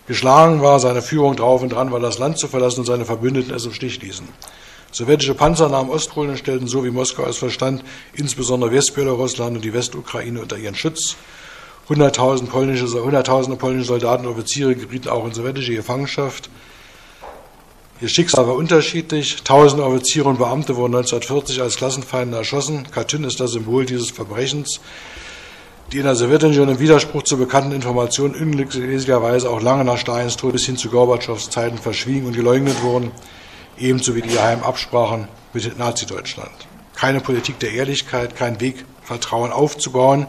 geschlagen 0.08 0.62
war, 0.62 0.80
seine 0.80 1.00
Führung 1.00 1.36
drauf 1.36 1.62
und 1.62 1.72
dran 1.72 1.92
war, 1.92 2.00
das 2.00 2.18
Land 2.18 2.38
zu 2.38 2.48
verlassen 2.48 2.80
und 2.80 2.86
seine 2.86 3.04
Verbündeten 3.04 3.54
es 3.54 3.66
im 3.66 3.72
Stich 3.72 4.02
ließen. 4.02 4.26
Sowjetische 4.90 5.34
Panzer 5.34 5.68
nahmen 5.68 5.90
Ostpolen 5.90 6.30
und 6.30 6.38
stellten 6.38 6.66
so, 6.66 6.84
wie 6.84 6.90
Moskau 6.90 7.24
es 7.24 7.38
verstand, 7.38 7.84
insbesondere 8.14 8.72
Westbelarusland 8.72 9.56
und 9.56 9.64
die 9.64 9.72
Westukraine 9.72 10.40
unter 10.40 10.58
ihren 10.58 10.74
Schutz. 10.74 11.14
Hunderttausend 11.88 12.50
polnische, 12.50 12.86
Hunderttausende 13.00 13.56
polnische 13.56 13.86
Soldaten 13.86 14.26
und 14.26 14.32
Offiziere 14.32 14.74
gerieten 14.74 15.08
auch 15.08 15.24
in 15.24 15.32
sowjetische 15.32 15.74
Gefangenschaft. 15.74 16.50
Ihr 17.98 18.08
Schicksal 18.08 18.46
war 18.46 18.56
unterschiedlich. 18.56 19.42
Tausende 19.42 19.82
Offiziere 19.82 20.28
und 20.28 20.36
Beamte 20.36 20.76
wurden 20.76 20.94
1940 20.96 21.62
als 21.62 21.76
Klassenfeinde 21.76 22.36
erschossen. 22.36 22.86
Katyn 22.90 23.24
ist 23.24 23.40
das 23.40 23.52
Symbol 23.52 23.86
dieses 23.86 24.10
Verbrechens, 24.10 24.80
die 25.92 25.98
in 25.98 26.04
der 26.04 26.14
Sowjetunion 26.14 26.68
im 26.68 26.78
Widerspruch 26.78 27.22
zu 27.22 27.38
bekannten 27.38 27.72
Informationen 27.72 28.34
unglücklicherweise 28.34 29.48
auch 29.48 29.62
lange 29.62 29.82
nach 29.82 29.96
Stalins 29.96 30.36
Tod 30.36 30.52
bis 30.52 30.66
hin 30.66 30.76
zu 30.76 30.90
Gorbatschows 30.90 31.48
Zeiten 31.48 31.78
verschwiegen 31.78 32.26
und 32.26 32.36
geleugnet 32.36 32.82
wurden, 32.82 33.12
ebenso 33.78 34.14
wie 34.14 34.20
die 34.20 34.28
geheimen 34.28 34.62
Absprachen 34.62 35.28
mit 35.54 35.78
Nazi-Deutschland. 35.78 36.52
Keine 36.96 37.20
Politik 37.20 37.58
der 37.60 37.72
Ehrlichkeit, 37.72 38.36
kein 38.36 38.60
Weg, 38.60 38.84
Vertrauen 39.04 39.52
aufzubauen. 39.52 40.26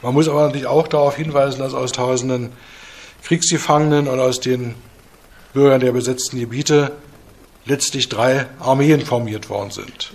Man 0.00 0.14
muss 0.14 0.26
aber 0.26 0.46
natürlich 0.46 0.66
auch 0.66 0.88
darauf 0.88 1.16
hinweisen, 1.16 1.58
dass 1.58 1.74
aus 1.74 1.92
tausenden 1.92 2.52
Kriegsgefangenen 3.24 4.08
und 4.08 4.20
aus 4.20 4.40
den 4.40 4.74
Bürgern 5.52 5.80
der 5.80 5.92
besetzten 5.92 6.38
Gebiete 6.38 6.92
letztlich 7.64 8.08
drei 8.08 8.46
Armeen 8.58 9.04
formiert 9.04 9.48
worden 9.48 9.70
sind. 9.70 10.12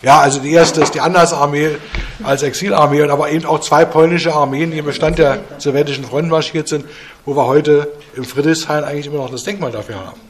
Ja, 0.00 0.20
also 0.20 0.38
die 0.38 0.52
erste 0.52 0.80
ist 0.80 0.94
die 0.94 1.00
Andersarmee 1.00 1.76
als 2.22 2.44
Exilarmee, 2.44 3.02
aber 3.02 3.30
eben 3.30 3.44
auch 3.46 3.58
zwei 3.60 3.84
polnische 3.84 4.32
Armeen, 4.32 4.70
die 4.70 4.78
im 4.78 4.84
Bestand 4.84 5.18
der 5.18 5.40
sowjetischen 5.58 6.04
Front 6.04 6.28
marschiert 6.28 6.68
sind, 6.68 6.84
wo 7.24 7.34
wir 7.34 7.46
heute 7.46 7.88
im 8.14 8.24
Friedrichshain 8.24 8.84
eigentlich 8.84 9.06
immer 9.06 9.18
noch 9.18 9.30
das 9.30 9.42
Denkmal 9.42 9.72
dafür 9.72 9.96
haben. 9.96 10.20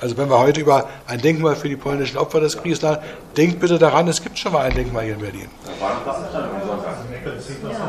Also 0.00 0.16
wenn 0.16 0.30
wir 0.30 0.38
heute 0.38 0.60
über 0.60 0.88
ein 1.08 1.20
Denkmal 1.20 1.56
für 1.56 1.68
die 1.68 1.74
polnischen 1.74 2.16
Opfer 2.16 2.38
des 2.38 2.56
Krieges 2.56 2.80
nachdenken, 2.82 3.16
denkt 3.36 3.60
bitte 3.60 3.78
daran, 3.78 4.06
es 4.06 4.22
gibt 4.22 4.38
schon 4.38 4.52
mal 4.52 4.64
ein 4.64 4.74
Denkmal 4.74 5.04
hier 5.04 5.14
in 5.14 5.20
Berlin. 5.20 5.48
Ja, 5.66 6.00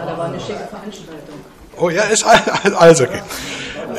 da 0.06 0.18
war 0.18 0.26
eine 0.26 0.40
schicke 0.40 0.68
Veranstaltung. 0.68 1.36
Oh 1.78 1.90
ja, 1.90 2.04
ist 2.04 2.26
also 2.76 3.04
okay. 3.04 3.22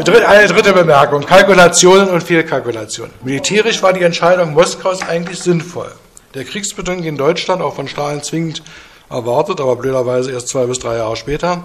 Eine 0.00 0.46
dritte 0.46 0.72
Bemerkung, 0.72 1.26
Kalkulationen 1.26 2.08
und 2.08 2.22
Fehlkalkulationen. 2.22 3.12
Militärisch 3.22 3.82
war 3.82 3.92
die 3.92 4.02
Entscheidung 4.02 4.54
Moskaus 4.54 5.02
eigentlich 5.02 5.40
sinnvoll. 5.40 5.92
Der 6.32 6.44
Kriegsbeginn 6.44 7.04
in 7.04 7.18
Deutschland, 7.18 7.60
auch 7.60 7.74
von 7.74 7.86
Stalin 7.86 8.22
zwingend 8.22 8.62
erwartet, 9.10 9.60
aber 9.60 9.76
blöderweise 9.76 10.32
erst 10.32 10.48
zwei 10.48 10.64
bis 10.64 10.78
drei 10.78 10.96
Jahre 10.96 11.16
später, 11.16 11.64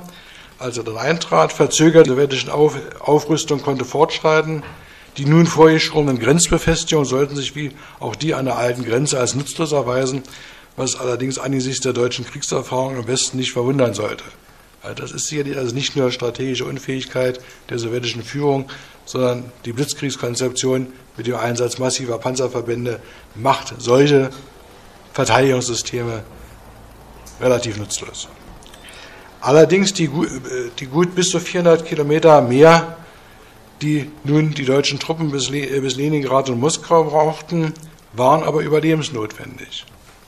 als 0.59 0.77
er 0.77 0.83
dann 0.83 0.97
eintrat, 0.97 1.53
verzögert 1.53 2.07
die 2.07 2.09
sowjetische 2.09 2.53
Auf 2.53 2.75
Aufrüstung 2.99 3.61
konnte 3.61 3.85
fortschreiten. 3.85 4.63
Die 5.15 5.25
nun 5.25 5.47
vorgeschobenen 5.47 6.19
Grenzbefestigungen 6.19 7.07
sollten 7.07 7.37
sich 7.37 7.55
wie 7.55 7.71
auch 8.01 8.17
die 8.17 8.33
an 8.33 8.43
der 8.43 8.57
alten 8.57 8.83
Grenze 8.83 9.17
als 9.17 9.35
nutzlos 9.35 9.71
erweisen, 9.71 10.23
was 10.75 10.99
allerdings 10.99 11.39
angesichts 11.39 11.83
der 11.83 11.93
deutschen 11.93 12.25
Kriegserfahrung 12.25 12.97
im 12.97 13.07
Westen 13.07 13.37
nicht 13.37 13.53
verwundern 13.53 13.93
sollte. 13.93 14.25
Das 14.93 15.11
ist 15.11 15.27
sicherlich 15.27 15.57
also 15.57 15.73
nicht 15.73 15.95
nur 15.95 16.11
strategische 16.11 16.65
Unfähigkeit 16.65 17.39
der 17.69 17.79
sowjetischen 17.79 18.23
Führung, 18.23 18.69
sondern 19.05 19.51
die 19.65 19.73
Blitzkriegskonzeption 19.73 20.87
mit 21.17 21.27
dem 21.27 21.35
Einsatz 21.35 21.77
massiver 21.77 22.17
Panzerverbände 22.17 22.99
macht 23.35 23.73
solche 23.77 24.29
Verteidigungssysteme 25.13 26.23
relativ 27.39 27.77
nutzlos. 27.77 28.27
Allerdings 29.41 29.93
die, 29.93 30.09
die 30.79 30.87
gut 30.87 31.15
bis 31.15 31.29
zu 31.29 31.39
400 31.39 31.85
Kilometer 31.85 32.41
mehr, 32.41 32.97
die 33.81 34.09
nun 34.23 34.51
die 34.51 34.65
deutschen 34.65 34.99
Truppen 34.99 35.31
bis, 35.31 35.51
bis 35.51 35.95
Leningrad 35.95 36.49
und 36.49 36.59
Moskau 36.59 37.03
brauchten, 37.03 37.73
waren 38.13 38.43
aber 38.43 38.61
überlebensnotwendig. 38.61 39.85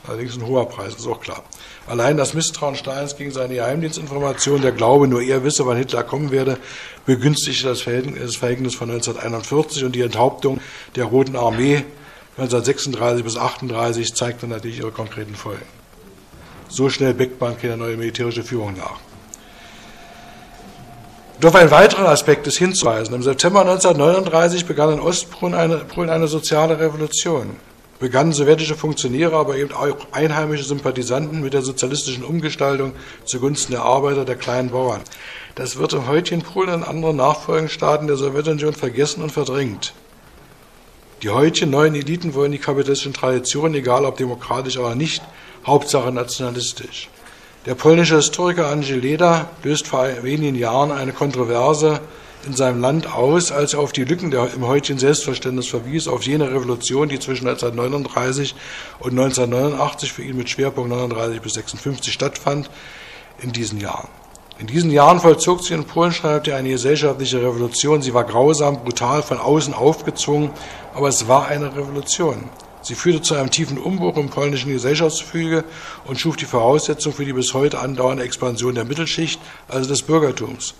Allerdings 0.07 0.37
ein 0.37 0.47
hoher 0.47 0.69
Preis, 0.69 0.95
ist 0.95 1.07
auch 1.07 1.19
klar. 1.19 1.43
Allein 1.85 2.15
das 2.15 2.33
Misstrauen 2.33 2.75
Stalins 2.75 3.17
gegen 3.17 3.31
seine 3.31 3.55
Geheimdienstinformationen, 3.55 4.61
der 4.61 4.71
Glaube, 4.71 5.07
nur 5.07 5.21
er 5.21 5.43
wisse, 5.43 5.65
wann 5.65 5.77
Hitler 5.77 6.03
kommen 6.03 6.31
werde, 6.31 6.57
begünstigte 7.05 7.67
das 7.67 7.81
Verhältnis 7.81 8.75
von 8.75 8.89
1941 8.89 9.83
und 9.83 9.93
die 9.93 10.01
Enthauptung 10.01 10.61
der 10.95 11.05
Roten 11.05 11.35
Armee 11.35 11.83
1936 12.37 13.23
bis 13.23 13.35
1938 13.35 14.13
zeigte 14.13 14.47
natürlich 14.47 14.79
ihre 14.79 14.91
konkreten 14.91 15.35
Folgen. 15.35 15.65
So 16.69 16.89
schnell 16.89 17.13
bäckt 17.13 17.41
man 17.41 17.57
keine 17.57 17.77
neue 17.77 17.97
militärische 17.97 18.43
Führung 18.43 18.77
nach. 18.77 18.99
Doch 21.39 21.55
ein 21.55 21.71
weiterer 21.71 22.09
Aspekt 22.09 22.47
ist 22.47 22.57
hinzuweisen. 22.57 23.13
Im 23.13 23.23
September 23.23 23.61
1939 23.61 24.65
begann 24.65 24.93
in 24.93 24.99
Ostpolen 24.99 25.53
eine, 25.53 25.85
eine 25.95 26.27
soziale 26.27 26.79
Revolution 26.79 27.55
begannen 27.99 28.31
sowjetische 28.31 28.75
Funktionäre, 28.75 29.35
aber 29.35 29.57
eben 29.57 29.73
auch 29.73 29.95
einheimische 30.11 30.63
Sympathisanten 30.63 31.41
mit 31.41 31.53
der 31.53 31.61
sozialistischen 31.61 32.23
Umgestaltung 32.23 32.93
zugunsten 33.25 33.73
der 33.73 33.83
Arbeiter, 33.83 34.25
der 34.25 34.35
kleinen 34.35 34.69
Bauern. 34.69 35.01
Das 35.55 35.77
wird 35.77 35.93
im 35.93 36.07
heutigen 36.07 36.43
Polen 36.43 36.75
und 36.75 36.83
anderen 36.83 37.15
nachfolgenden 37.15 37.69
Staaten 37.69 38.07
der 38.07 38.17
Sowjetunion 38.17 38.73
vergessen 38.73 39.23
und 39.23 39.31
verdrängt. 39.31 39.93
Die 41.23 41.29
heutigen 41.29 41.71
neuen 41.71 41.95
Eliten 41.95 42.35
wollen 42.35 42.51
die 42.51 42.59
kapitalistischen 42.59 43.13
Traditionen, 43.13 43.73
egal 43.73 44.05
ob 44.05 44.17
demokratisch 44.17 44.77
oder 44.77 44.93
nicht, 44.93 45.23
Hauptsache 45.65 46.11
nationalistisch. 46.11 47.09
Der 47.65 47.73
polnische 47.73 48.17
Historiker 48.17 48.67
Andrzej 48.67 48.99
Leda 48.99 49.49
löst 49.63 49.87
vor 49.87 50.07
wenigen 50.21 50.55
Jahren 50.55 50.91
eine 50.91 51.11
Kontroverse 51.11 52.01
in 52.45 52.53
seinem 52.53 52.81
Land 52.81 53.13
aus, 53.13 53.51
als 53.51 53.73
er 53.73 53.79
auf 53.79 53.91
die 53.91 54.03
Lücken 54.03 54.31
der, 54.31 54.53
im 54.53 54.65
heutigen 54.65 54.99
Selbstverständnis 54.99 55.67
verwies, 55.67 56.07
auf 56.07 56.23
jene 56.23 56.51
Revolution, 56.51 57.09
die 57.09 57.19
zwischen 57.19 57.47
1939 57.47 58.55
und 58.99 59.11
1989 59.11 60.13
für 60.13 60.23
ihn 60.23 60.37
mit 60.37 60.49
Schwerpunkt 60.49 60.89
39 60.89 61.41
bis 61.41 61.53
56 61.53 62.13
stattfand, 62.13 62.69
in 63.41 63.51
diesen 63.51 63.79
Jahren. 63.79 64.07
In 64.59 64.65
diesen 64.65 64.89
Jahren 64.89 65.19
vollzog 65.19 65.61
sich 65.61 65.71
in 65.71 65.85
Polen, 65.85 66.11
schreibt 66.11 66.47
er, 66.47 66.57
eine 66.57 66.69
gesellschaftliche 66.69 67.41
Revolution. 67.41 68.01
Sie 68.01 68.15
war 68.15 68.23
grausam, 68.23 68.83
brutal, 68.83 69.21
von 69.21 69.37
außen 69.37 69.73
aufgezwungen, 69.73 70.49
aber 70.95 71.09
es 71.09 71.27
war 71.27 71.47
eine 71.47 71.75
Revolution. 71.75 72.49
Sie 72.81 72.95
führte 72.95 73.21
zu 73.21 73.35
einem 73.35 73.51
tiefen 73.51 73.77
Umbruch 73.77 74.17
im 74.17 74.29
polnischen 74.29 74.71
Gesellschaftsgefüge 74.71 75.63
und 76.05 76.19
schuf 76.19 76.37
die 76.37 76.45
Voraussetzung 76.45 77.13
für 77.13 77.25
die 77.25 77.33
bis 77.33 77.53
heute 77.53 77.79
andauernde 77.79 78.23
Expansion 78.23 78.73
der 78.73 78.85
Mittelschicht, 78.85 79.39
also 79.67 79.87
des 79.89 80.01
Bürgertums. 80.01 80.73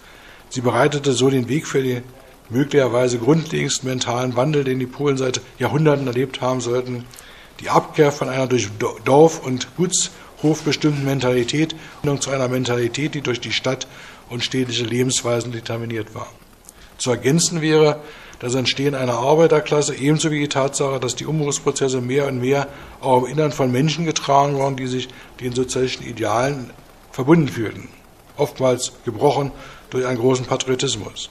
Sie 0.50 0.62
bereitete 0.62 1.14
so 1.14 1.30
den 1.30 1.50
Weg 1.50 1.68
für 1.68 1.84
den 1.84 2.04
möglicherweise 2.50 3.20
grundlegendsten 3.20 3.90
mentalen 3.90 4.36
Wandel, 4.36 4.64
den 4.64 4.80
die 4.80 4.86
Polen 4.86 5.18
seit 5.18 5.42
Jahrhunderten 5.60 6.08
erlebt 6.08 6.42
haben 6.42 6.62
sollten. 6.62 7.06
Die 7.60 7.70
Abkehr 7.70 8.12
von 8.12 8.30
einer 8.30 8.48
durch 8.48 8.70
Dorf- 9.04 9.46
und 9.46 9.68
Guts- 9.78 10.12
hofbestimmten 10.44 11.04
Mentalität 11.04 11.76
zu 12.20 12.30
einer 12.30 12.48
Mentalität, 12.48 13.16
die 13.16 13.22
durch 13.22 13.42
die 13.42 13.52
Stadt 13.52 13.88
und 14.30 14.44
städtische 14.44 14.84
Lebensweisen 14.84 15.52
determiniert 15.52 16.14
war. 16.14 16.28
Zu 16.98 17.12
ergänzen 17.12 17.62
wäre 17.62 18.02
das 18.40 18.54
Entstehen 18.54 18.94
einer 18.94 19.16
Arbeiterklasse 19.16 19.96
ebenso 19.96 20.30
wie 20.30 20.42
die 20.42 20.48
Tatsache, 20.48 21.00
dass 21.00 21.16
die 21.16 21.26
Umbruchsprozesse 21.26 22.02
mehr 22.02 22.28
und 22.28 22.40
mehr 22.40 22.68
auch 23.02 23.24
im 23.24 23.32
Innern 23.32 23.52
von 23.52 23.72
Menschen 23.72 24.06
getragen 24.06 24.58
waren, 24.60 24.76
die 24.76 24.88
sich 24.88 25.10
den 25.40 25.54
sozialistischen 25.54 26.08
Idealen 26.08 26.70
verbunden 27.12 27.48
fühlten, 27.48 27.90
oftmals 28.38 28.94
gebrochen 29.06 29.52
durch 29.90 30.06
einen 30.06 30.20
großen 30.20 30.46
Patriotismus. 30.46 31.30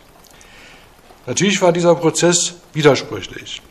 Natürlich 1.27 1.61
war 1.61 1.73
dieser 1.73 1.95
Prozess 1.95 2.55
widersprüchlich. 2.73 3.63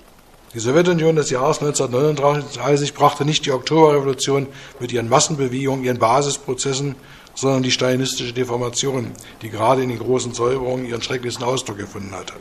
Die 0.53 0.59
Sowjetunion 0.59 1.15
des 1.15 1.29
Jahres 1.29 1.59
1939 1.59 2.93
brachte 2.93 3.25
nicht 3.25 3.45
die 3.45 3.51
Oktoberrevolution 3.51 4.47
mit 4.79 4.91
ihren 4.93 5.09
Massenbewegungen, 5.09 5.83
ihren 5.83 5.99
Basisprozessen, 5.99 6.95
sondern 7.33 7.63
die 7.63 7.71
stalinistische 7.71 8.33
Deformation, 8.33 9.11
die 9.41 9.49
gerade 9.49 9.83
in 9.83 9.89
den 9.89 9.99
großen 9.99 10.33
Säuberungen 10.33 10.85
ihren 10.85 11.01
schrecklichsten 11.01 11.45
Ausdruck 11.45 11.77
gefunden 11.77 12.15
hatte. 12.15 12.33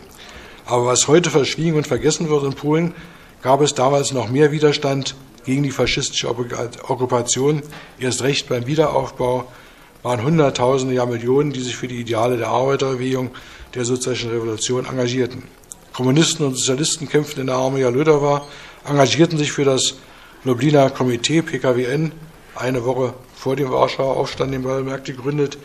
Aber 0.67 0.87
was 0.87 1.09
heute 1.09 1.31
verschwiegen 1.31 1.77
und 1.77 1.87
vergessen 1.87 2.29
wird 2.29 2.45
in 2.45 2.55
Polen, 2.55 2.95
gab 3.43 3.61
es 3.61 3.75
damals 3.75 4.13
noch 4.13 4.29
mehr 4.29 4.53
Widerstand 4.53 5.15
gegen 5.45 5.63
die 5.63 5.71
faschistische 5.71 6.29
Okkupation. 6.29 7.63
Erst 7.99 8.23
recht 8.23 8.49
beim 8.49 8.67
Wiederaufbau 8.67 9.47
waren 10.05 10.23
Hunderttausende, 10.23 10.95
ja 10.95 11.07
Millionen, 11.07 11.53
die 11.53 11.61
sich 11.61 11.75
für 11.75 11.89
die 11.89 12.01
Ideale 12.01 12.37
der 12.37 12.49
Arbeiterbewegung 12.49 13.31
der 13.75 13.85
sozialistischen 13.85 14.31
Revolution 14.31 14.87
engagierten. 14.87 15.43
Kommunisten 15.95 16.47
und 16.47 16.55
Sozialisten 16.55 17.09
kämpften 17.09 17.41
in 17.41 17.47
der 17.47 17.57
Armee 17.57 17.83
Ludova, 17.85 18.47
engagierten 18.87 19.39
sich 19.39 19.51
für 19.51 19.65
das 19.65 19.95
Lubliner 20.45 20.91
Komitee 20.91 21.41
PKWN, 21.41 22.13
eine 22.55 22.85
Woche 22.85 23.15
vor 23.35 23.57
dem 23.57 23.71
Warschauer 23.71 24.17
Aufstand, 24.17 24.53
den 24.53 24.63
Ballmerk 24.63 25.05
gegründet, 25.05 25.57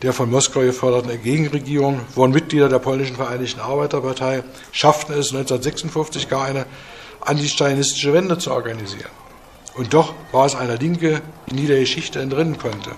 der 0.00 0.14
von 0.14 0.30
Moskau 0.30 0.60
geförderten 0.60 1.22
Gegenregierung, 1.22 2.00
wurden 2.14 2.32
Mitglieder 2.32 2.70
der 2.70 2.78
polnischen 2.78 3.16
Vereinigten 3.16 3.60
Arbeiterpartei, 3.60 4.44
schafften 4.72 5.12
es 5.12 5.34
1956 5.34 6.28
gar 6.30 6.44
eine 6.44 6.64
antistalinistische 7.20 8.14
Wende 8.14 8.38
zu 8.38 8.50
organisieren. 8.50 9.10
Und 9.74 9.92
doch 9.92 10.14
war 10.32 10.46
es 10.46 10.54
eine 10.54 10.76
Linke, 10.76 11.20
die 11.50 11.54
nie 11.54 11.66
der 11.66 11.80
Geschichte 11.80 12.20
entrinnen 12.20 12.56
konnte. 12.56 12.92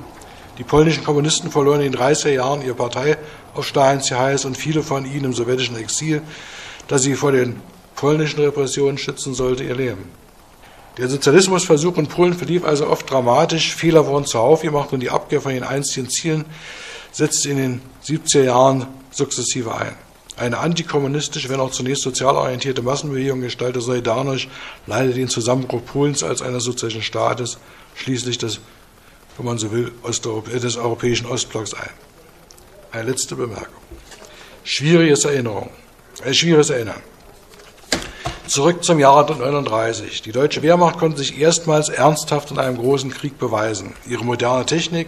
Die 0.60 0.64
polnischen 0.64 1.04
Kommunisten 1.04 1.50
verloren 1.50 1.80
in 1.80 1.90
den 1.90 1.98
30er 1.98 2.28
Jahren 2.28 2.60
ihre 2.60 2.74
Partei 2.74 3.16
auf 3.54 3.66
Stalins 3.66 4.10
Geheiß 4.10 4.44
und 4.44 4.58
viele 4.58 4.82
von 4.82 5.06
ihnen 5.06 5.24
im 5.24 5.32
sowjetischen 5.32 5.74
Exil, 5.78 6.20
das 6.86 7.00
sie 7.00 7.14
vor 7.14 7.32
den 7.32 7.62
polnischen 7.96 8.40
Repressionen 8.40 8.98
schützen 8.98 9.32
sollte, 9.32 9.64
ihr 9.64 9.74
Leben. 9.74 10.10
Der 10.98 11.08
Sozialismusversuch 11.08 11.96
in 11.96 12.08
Polen 12.08 12.34
verlief 12.34 12.66
also 12.66 12.88
oft 12.88 13.10
dramatisch, 13.10 13.74
Fehler 13.74 14.06
wurden 14.06 14.26
zuhauf 14.26 14.60
gemacht 14.60 14.92
und 14.92 15.00
die 15.00 15.08
Abkehr 15.08 15.40
von 15.40 15.54
den 15.54 15.64
einstigen 15.64 16.10
Zielen 16.10 16.44
setzte 17.10 17.48
in 17.48 17.56
den 17.56 17.82
70er 18.04 18.42
Jahren 18.42 18.86
sukzessive 19.10 19.74
ein. 19.74 19.94
Eine 20.36 20.58
antikommunistische, 20.58 21.48
wenn 21.48 21.60
auch 21.60 21.70
zunächst 21.70 22.02
sozial 22.02 22.36
orientierte 22.36 22.82
Massenbewegung 22.82 23.40
gestaltete 23.40 23.82
Solidarność 23.82 24.48
leitet 24.86 25.16
den 25.16 25.28
Zusammenbruch 25.28 25.86
Polens 25.86 26.22
als 26.22 26.42
eines 26.42 26.64
sozialistischen 26.64 27.02
Staates, 27.02 27.56
schließlich 27.94 28.36
des 28.36 28.60
wenn 29.40 29.46
man 29.46 29.58
so 29.58 29.72
will, 29.72 29.90
des 30.04 30.76
europäischen 30.76 31.26
Ostblocks 31.26 31.72
ein. 31.72 31.88
Eine 32.92 33.10
letzte 33.10 33.36
Bemerkung. 33.36 33.82
Schwieriges 34.64 35.24
Erinnerung, 35.24 35.70
ein 36.22 36.34
schwieriges 36.34 36.68
Erinnern. 36.68 37.00
Zurück 38.46 38.84
zum 38.84 38.98
Jahr 38.98 39.18
1939. 39.18 40.20
Die 40.20 40.32
deutsche 40.32 40.62
Wehrmacht 40.62 40.98
konnte 40.98 41.16
sich 41.16 41.40
erstmals 41.40 41.88
ernsthaft 41.88 42.50
in 42.50 42.58
einem 42.58 42.76
großen 42.76 43.10
Krieg 43.10 43.38
beweisen. 43.38 43.94
Ihre 44.06 44.26
moderne 44.26 44.66
Technik, 44.66 45.06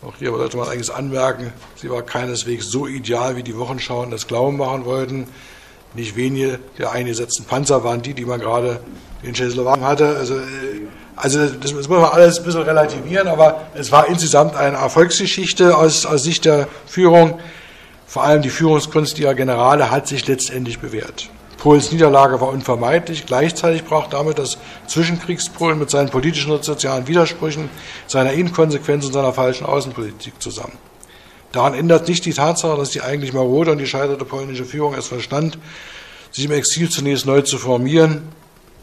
auch 0.00 0.14
hier 0.18 0.30
sollte 0.30 0.56
man 0.56 0.68
eigentlich 0.68 0.94
anmerken, 0.94 1.52
sie 1.76 1.90
war 1.90 2.00
keineswegs 2.00 2.70
so 2.70 2.86
ideal, 2.86 3.36
wie 3.36 3.42
die 3.42 3.58
Wochenschauen 3.58 4.10
das 4.10 4.26
Glauben 4.26 4.56
machen 4.56 4.86
wollten. 4.86 5.28
Nicht 5.92 6.16
wenige 6.16 6.60
der 6.78 6.92
eingesetzten 6.92 7.44
Panzer 7.44 7.84
waren 7.84 8.00
die, 8.00 8.14
die 8.14 8.24
man 8.24 8.40
gerade 8.40 8.80
in 9.22 9.34
Tschechoslowakien 9.34 9.84
hatte. 9.84 10.16
Also 10.16 10.38
äh, 10.38 10.86
also 11.22 11.46
das 11.46 11.72
muss 11.72 11.88
man 11.88 12.04
alles 12.04 12.38
ein 12.38 12.44
bisschen 12.44 12.62
relativieren, 12.62 13.28
aber 13.28 13.62
es 13.74 13.92
war 13.92 14.08
insgesamt 14.08 14.56
eine 14.56 14.76
Erfolgsgeschichte 14.76 15.76
aus, 15.76 16.06
aus 16.06 16.22
Sicht 16.22 16.44
der 16.44 16.68
Führung. 16.86 17.38
Vor 18.06 18.24
allem 18.24 18.42
die 18.42 18.50
Führungskunst 18.50 19.18
ihrer 19.18 19.34
Generale 19.34 19.90
hat 19.90 20.08
sich 20.08 20.26
letztendlich 20.26 20.80
bewährt. 20.80 21.28
Polens 21.58 21.92
Niederlage 21.92 22.40
war 22.40 22.48
unvermeidlich. 22.48 23.26
Gleichzeitig 23.26 23.84
brach 23.84 24.08
damit 24.08 24.38
das 24.38 24.58
Zwischenkriegspolen 24.86 25.78
mit 25.78 25.90
seinen 25.90 26.08
politischen 26.08 26.52
und 26.52 26.64
sozialen 26.64 27.06
Widersprüchen, 27.06 27.68
seiner 28.06 28.32
Inkonsequenz 28.32 29.06
und 29.06 29.12
seiner 29.12 29.32
falschen 29.32 29.66
Außenpolitik 29.66 30.40
zusammen. 30.40 30.78
Daran 31.52 31.74
ändert 31.74 32.08
nicht 32.08 32.24
die 32.24 32.32
Tatsache, 32.32 32.76
dass 32.78 32.90
die 32.90 33.02
eigentlich 33.02 33.32
marode 33.32 33.72
und 33.72 33.78
gescheiterte 33.78 34.24
polnische 34.24 34.64
Führung 34.64 34.94
es 34.94 35.08
verstand, 35.08 35.58
sich 36.30 36.46
im 36.46 36.52
Exil 36.52 36.88
zunächst 36.88 37.26
neu 37.26 37.42
zu 37.42 37.58
formieren 37.58 38.22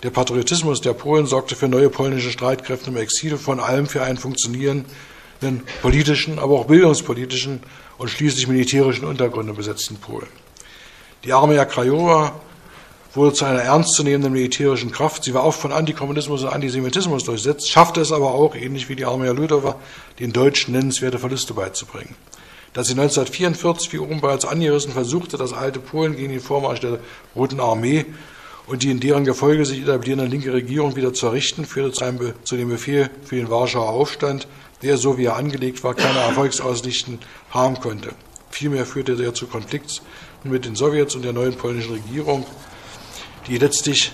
der 0.03 0.11
Patriotismus 0.11 0.81
der 0.81 0.93
Polen 0.93 1.25
sorgte 1.25 1.55
für 1.55 1.67
neue 1.67 1.89
polnische 1.89 2.31
Streitkräfte 2.31 2.89
im 2.89 2.97
Exil, 2.97 3.37
von 3.37 3.59
allem 3.59 3.87
für 3.87 4.03
einen 4.03 4.17
funktionierenden 4.17 5.63
politischen, 5.81 6.39
aber 6.39 6.59
auch 6.59 6.65
bildungspolitischen 6.65 7.61
und 7.97 8.09
schließlich 8.09 8.47
militärischen 8.47 9.05
Untergrund 9.05 9.49
im 9.49 9.55
besetzten 9.55 9.97
Polen. 9.97 10.27
Die 11.23 11.33
Armee 11.33 11.63
Krajowa 11.65 12.39
wurde 13.13 13.33
zu 13.33 13.45
einer 13.45 13.61
ernstzunehmenden 13.61 14.31
militärischen 14.31 14.91
Kraft. 14.91 15.23
Sie 15.23 15.33
war 15.33 15.43
oft 15.43 15.59
von 15.59 15.71
Antikommunismus 15.71 16.43
und 16.43 16.49
Antisemitismus 16.49 17.23
durchsetzt, 17.23 17.69
schaffte 17.69 18.01
es 18.01 18.11
aber 18.11 18.33
auch, 18.33 18.55
ähnlich 18.55 18.89
wie 18.89 18.95
die 18.95 19.05
Armee 19.05 19.29
Lödowa, 19.29 19.75
den 20.19 20.31
Deutschen 20.31 20.73
nennenswerte 20.73 21.17
Verluste 21.17 21.55
beizubringen. 21.55 22.15
Dass 22.73 22.87
sie 22.87 22.93
1944, 22.93 23.91
wie 23.93 23.97
oben 23.97 24.21
bereits 24.21 24.45
angerissen, 24.45 24.93
versuchte, 24.93 25.37
das 25.37 25.53
alte 25.53 25.79
Polen 25.79 26.15
gegen 26.15 26.29
den 26.29 26.39
Vormarsch 26.39 26.81
der 26.81 26.99
Roten 27.35 27.59
Armee 27.59 28.05
und 28.67 28.83
die 28.83 28.91
in 28.91 28.99
deren 28.99 29.25
Gefolge 29.25 29.65
sich 29.65 29.81
etablierende 29.81 30.25
linke 30.25 30.53
Regierung 30.53 30.95
wieder 30.95 31.13
zu 31.13 31.27
errichten, 31.27 31.65
führte 31.65 31.93
zu, 31.93 32.05
einem, 32.05 32.33
zu 32.43 32.57
dem 32.57 32.69
Befehl 32.69 33.09
für 33.23 33.37
den 33.37 33.49
Warschauer 33.49 33.89
Aufstand, 33.89 34.47
der, 34.83 34.97
so 34.97 35.17
wie 35.17 35.25
er 35.25 35.37
angelegt 35.37 35.83
war, 35.83 35.95
keine 35.95 36.19
Erfolgsaussichten 36.19 37.19
haben 37.49 37.79
konnte. 37.79 38.09
Vielmehr 38.51 38.85
führte 38.85 39.21
er 39.23 39.33
zu 39.33 39.47
Konflikts 39.47 40.01
mit 40.43 40.65
den 40.65 40.75
Sowjets 40.75 41.15
und 41.15 41.23
der 41.23 41.33
neuen 41.33 41.55
polnischen 41.55 41.93
Regierung, 41.93 42.45
die 43.47 43.57
letztlich 43.57 44.13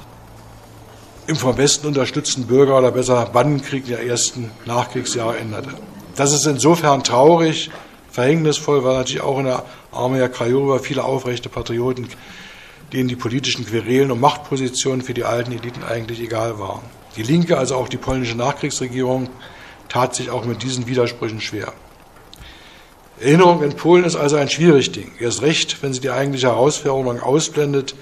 im 1.28 1.36
vom 1.36 1.58
Westen 1.58 1.88
unterstützten 1.88 2.48
Bürger- 2.48 2.78
oder 2.78 2.92
besser 2.92 3.26
Bandenkrieg 3.26 3.86
der 3.86 4.06
ersten 4.06 4.52
Nachkriegsjahre 4.66 5.38
änderte. 5.38 5.70
Das 6.16 6.34
ist 6.34 6.46
insofern 6.46 7.04
traurig, 7.04 7.72
verhängnisvoll, 8.12 8.84
weil 8.84 8.98
natürlich 8.98 9.24
auch 9.24 9.40
in 9.40 9.46
der 9.46 9.66
Armee 9.92 10.28
Krajowa 10.28 10.80
viele 10.80 11.04
aufrechte 11.04 11.50
Patrioten 11.50 12.08
denen 12.94 13.10
die 13.10 13.16
politischen 13.16 13.66
Querelen 13.66 14.12
und 14.12 14.22
Machtpositionen 14.22 15.02
für 15.02 15.14
die 15.14 15.24
alten 15.24 15.52
Eliten 15.52 15.84
eigentlich 15.84 16.22
egal 16.22 16.60
waren. 16.60 16.84
Die 17.18 17.24
Linke, 17.24 17.58
also 17.58 17.76
auch 17.76 17.90
die 17.90 17.98
polnische 17.98 18.36
Nachkriegsregierung, 18.36 19.30
tat 19.90 20.16
sich 20.16 20.30
auch 20.30 20.46
mit 20.46 20.64
diesen 20.64 20.88
Widersprüchen 20.88 21.42
schwer. 21.42 21.74
Erinnerung 23.20 23.64
in 23.64 23.76
Polen 23.76 24.06
ist 24.06 24.16
also 24.16 24.36
ein 24.36 24.50
schwieriges 24.50 24.92
Ding. 24.92 25.12
Erst 25.20 25.42
recht, 25.42 25.82
wenn 25.82 25.94
sie 25.94 26.02
die 26.02 26.10
eigentliche 26.10 26.48
Herausforderung 26.48 27.20
ausblendet, 27.20 27.96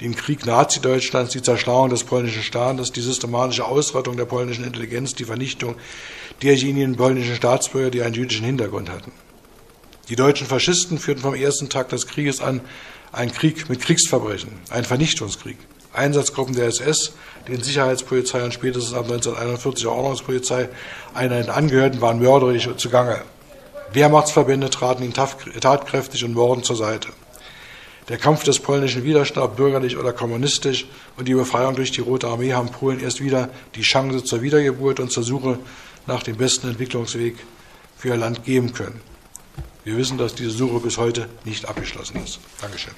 den 0.00 0.14
Krieg 0.14 0.46
Nazi-Deutschlands, 0.46 1.32
die 1.32 1.42
Zerschlagung 1.42 1.90
des 1.90 2.04
polnischen 2.04 2.42
Staates, 2.42 2.92
die 2.92 3.00
systematische 3.00 3.64
Ausrottung 3.64 4.16
der 4.16 4.26
polnischen 4.26 4.64
Intelligenz, 4.64 5.14
die 5.14 5.24
Vernichtung 5.24 5.74
derjenigen 6.42 6.96
polnischen 6.96 7.34
Staatsbürger, 7.34 7.90
die 7.90 8.02
einen 8.02 8.14
jüdischen 8.14 8.44
Hintergrund 8.44 8.90
hatten. 8.90 9.12
Die 10.08 10.16
deutschen 10.16 10.46
Faschisten 10.46 10.98
führten 10.98 11.20
vom 11.20 11.34
ersten 11.34 11.68
Tag 11.68 11.88
des 11.88 12.06
Krieges 12.06 12.40
an 12.40 12.60
ein 13.12 13.32
Krieg 13.32 13.68
mit 13.68 13.80
Kriegsverbrechen, 13.80 14.50
ein 14.70 14.84
Vernichtungskrieg. 14.84 15.56
Einsatzgruppen 15.92 16.54
der 16.54 16.66
SS, 16.66 17.14
den 17.48 17.62
Sicherheitspolizei 17.62 18.44
und 18.44 18.52
spätestens 18.52 18.94
ab 18.94 19.04
1941 19.04 19.82
der 19.84 19.92
Ordnungspolizei, 19.92 20.68
einer 21.14 21.54
Angehörten 21.54 22.00
waren 22.00 22.20
mörderisch 22.20 22.68
zugange. 22.76 23.22
Wehrmachtsverbände 23.92 24.70
traten 24.70 25.02
ihnen 25.02 25.14
tatkräftig 25.14 26.24
und 26.24 26.34
morden 26.34 26.62
zur 26.62 26.76
Seite. 26.76 27.08
Der 28.08 28.18
Kampf 28.18 28.44
des 28.44 28.58
polnischen 28.58 29.04
Widerstands, 29.04 29.56
bürgerlich 29.56 29.96
oder 29.98 30.12
kommunistisch, 30.12 30.86
und 31.16 31.28
die 31.28 31.34
Befreiung 31.34 31.74
durch 31.74 31.90
die 31.90 32.00
Rote 32.00 32.28
Armee 32.28 32.52
haben 32.52 32.70
Polen 32.70 33.00
erst 33.00 33.22
wieder 33.22 33.50
die 33.74 33.82
Chance 33.82 34.24
zur 34.24 34.40
Wiedergeburt 34.40 35.00
und 35.00 35.10
zur 35.10 35.22
Suche 35.22 35.58
nach 36.06 36.22
dem 36.22 36.36
besten 36.36 36.68
Entwicklungsweg 36.68 37.36
für 37.98 38.08
ihr 38.08 38.16
Land 38.16 38.44
geben 38.44 38.72
können. 38.72 39.00
Wir 39.88 39.96
wissen, 39.96 40.18
dass 40.18 40.34
diese 40.34 40.50
Suche 40.50 40.80
bis 40.80 40.98
heute 40.98 41.30
nicht 41.46 41.64
abgeschlossen 41.64 42.22
ist. 42.22 42.40
Dankeschön. 42.60 42.92